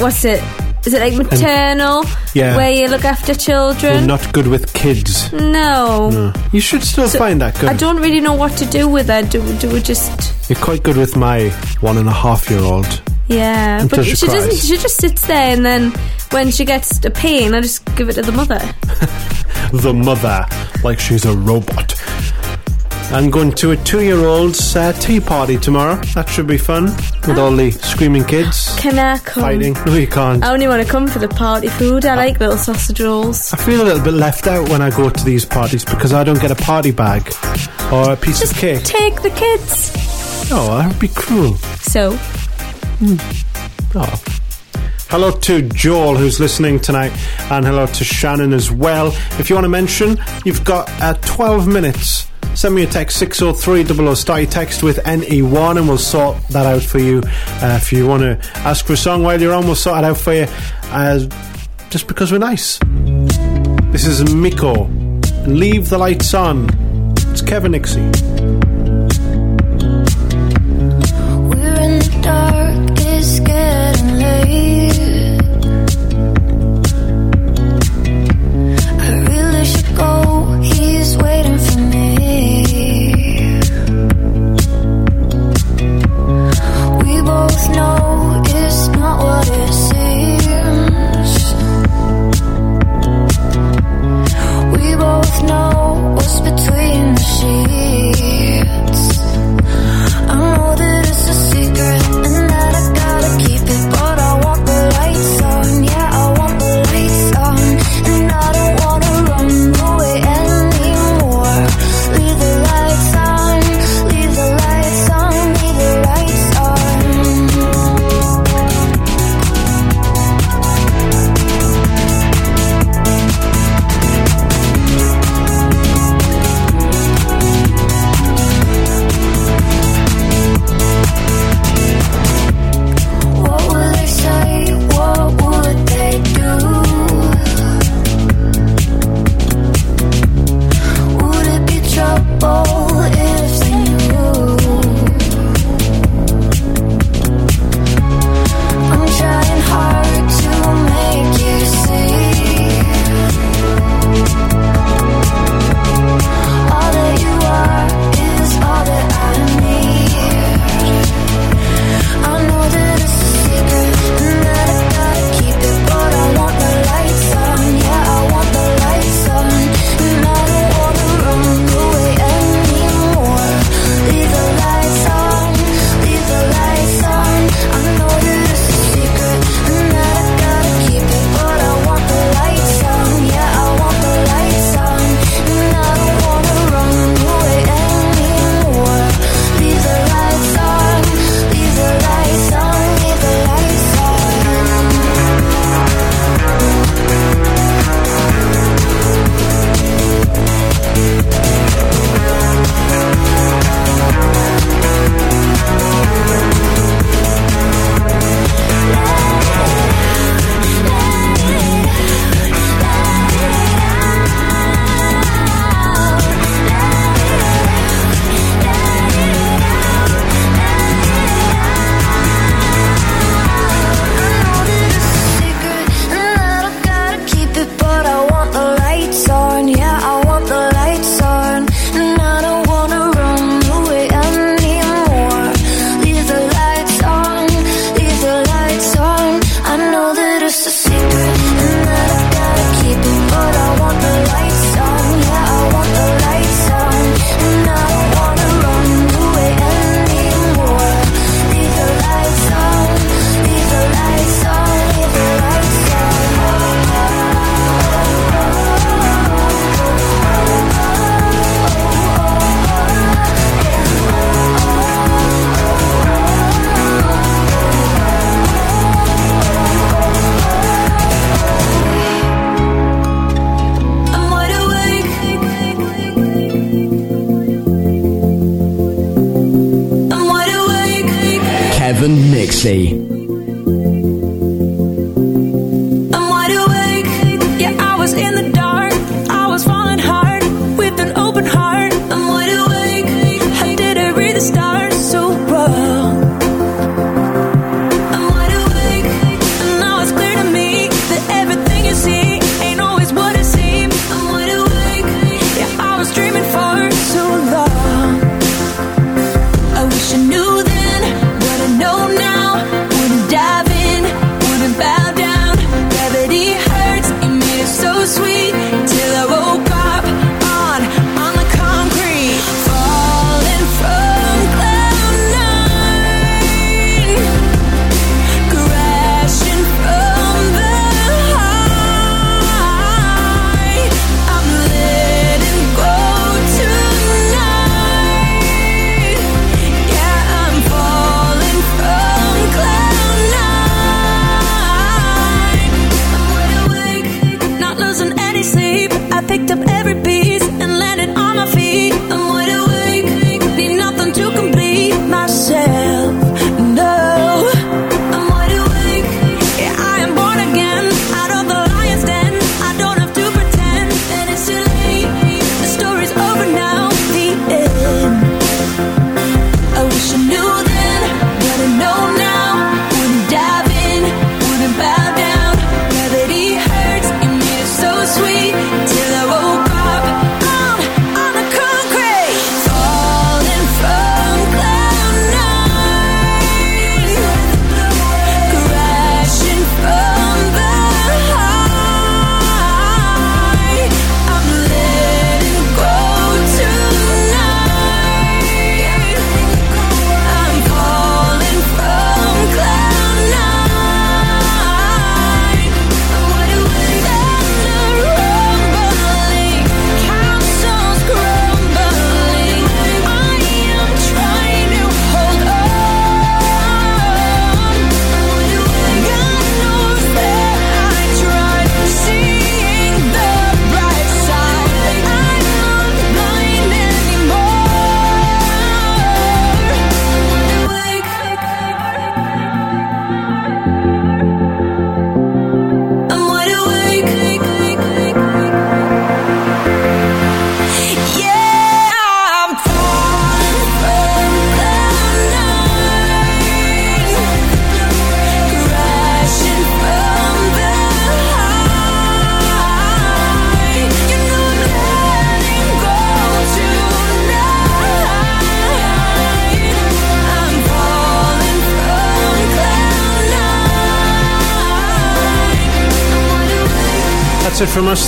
[0.00, 0.42] What's it?
[0.86, 2.04] Is it like maternal?
[2.34, 2.56] Yeah.
[2.56, 4.06] Where you look after You're children?
[4.06, 5.32] not good with kids.
[5.32, 6.10] no.
[6.10, 6.32] No.
[6.52, 7.70] You should still So, find that good.
[7.70, 9.22] I don't really know what to do with her.
[9.22, 10.50] Do, do we just.
[10.50, 11.48] You're quite good with my
[11.80, 13.02] one and a half year old.
[13.28, 14.56] Yeah, Until but she she, doesn't.
[14.56, 15.90] She just sits there, and then
[16.32, 18.60] when she gets a pain, I just give it to the mother.
[19.72, 20.46] The mother,
[20.84, 21.94] like she's a robot.
[23.10, 25.96] I'm going to a two year old's uh, tea party tomorrow.
[26.14, 26.94] That should be fun
[27.26, 29.42] with all the screaming kids Can I come?
[29.42, 29.72] fighting.
[29.86, 30.44] No, you can't.
[30.44, 32.04] I only want to come for the party food.
[32.04, 33.52] I like little sausage rolls.
[33.52, 36.24] I feel a little bit left out when I go to these parties because I
[36.24, 37.32] don't get a party bag
[37.92, 38.84] or a piece of cake.
[38.84, 39.92] Take the kids.
[40.50, 41.54] Oh, that would be cruel.
[41.80, 42.18] So,
[43.96, 44.22] Oh.
[45.08, 47.12] Hello to Joel who's listening tonight,
[47.50, 49.08] and hello to Shannon as well.
[49.38, 52.26] If you want to mention, you've got uh, 12 minutes.
[52.54, 54.14] Send me a text 60300.
[54.14, 57.20] Start text with NE1 and we'll sort that out for you.
[57.60, 60.04] Uh, if you want to ask for a song while you're on, we'll sort it
[60.04, 60.46] out for you.
[60.84, 61.20] Uh,
[61.90, 62.78] just because we're nice.
[63.90, 64.88] This is Meiko.
[65.46, 66.68] Leave the lights on.
[67.30, 68.63] It's Kev and Nixie.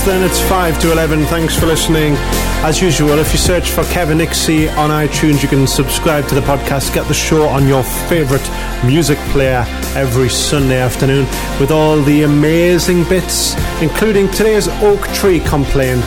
[0.07, 1.24] then it's 5 to 11.
[1.27, 2.15] Thanks for listening.
[2.62, 6.37] As usual, if you search for Kev and Nixie on iTunes, you can subscribe to
[6.37, 8.49] the podcast, get the show on your favourite
[8.85, 9.65] music player
[9.97, 11.24] every Sunday afternoon
[11.59, 16.05] with all the amazing bits, including today's oak tree complaint.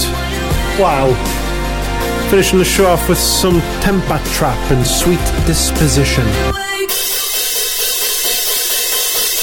[0.79, 1.11] Wow.
[2.29, 6.23] Finishing the show off with some temper trap and sweet disposition.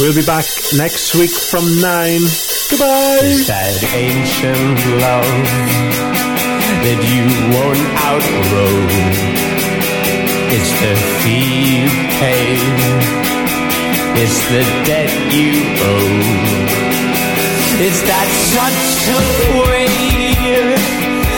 [0.01, 0.47] We'll be back
[0.77, 2.45] next week from 9.
[2.69, 3.23] Goodbye.
[3.23, 5.23] It's that ancient love
[6.83, 7.25] that you
[7.55, 8.75] won't outgrow.
[10.51, 11.87] It's the fee you
[12.19, 12.59] pay.
[14.19, 16.67] It's the debt you owe.
[17.87, 19.23] It's that such a
[19.63, 19.87] way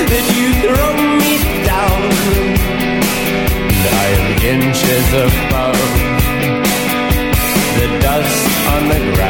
[0.08, 2.08] that you throw me down.
[3.84, 5.76] I am inches above
[7.76, 9.27] the dust on the ground.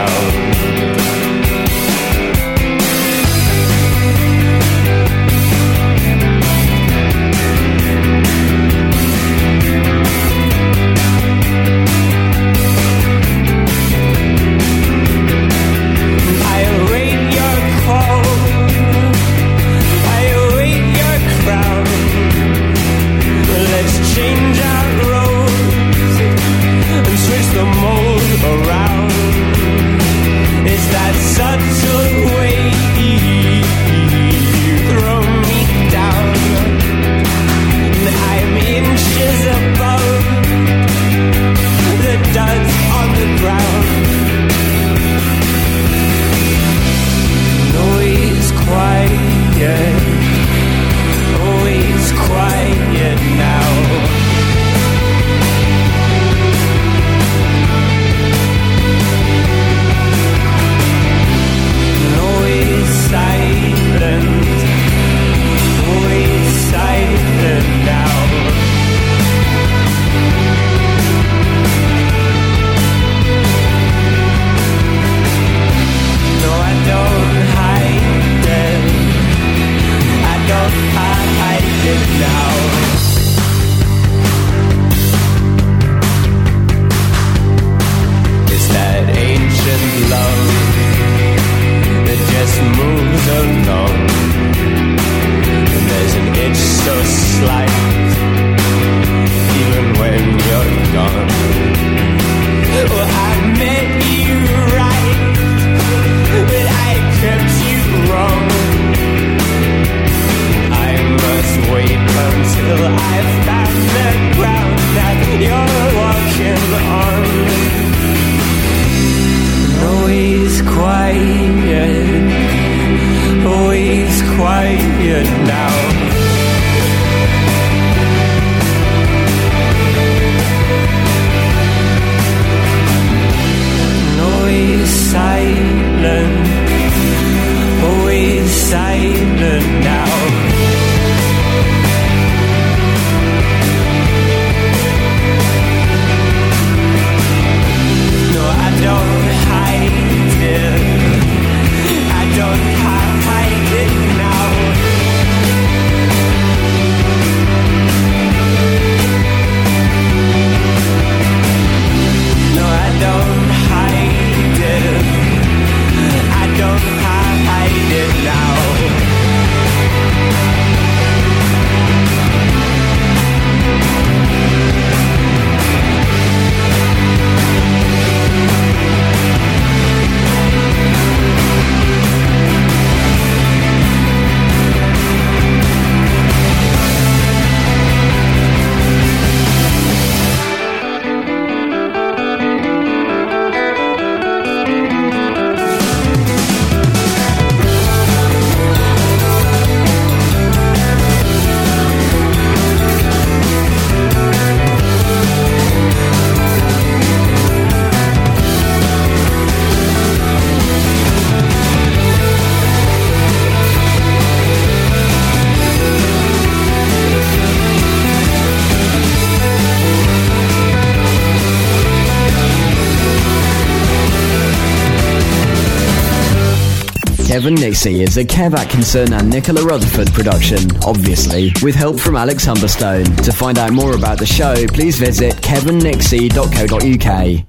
[227.79, 233.23] Kevin is a Kev Atkinson and Nicola Rutherford production, obviously, with help from Alex Humberstone.
[233.23, 237.45] To find out more about the show, please visit kevandnixie.co.uk.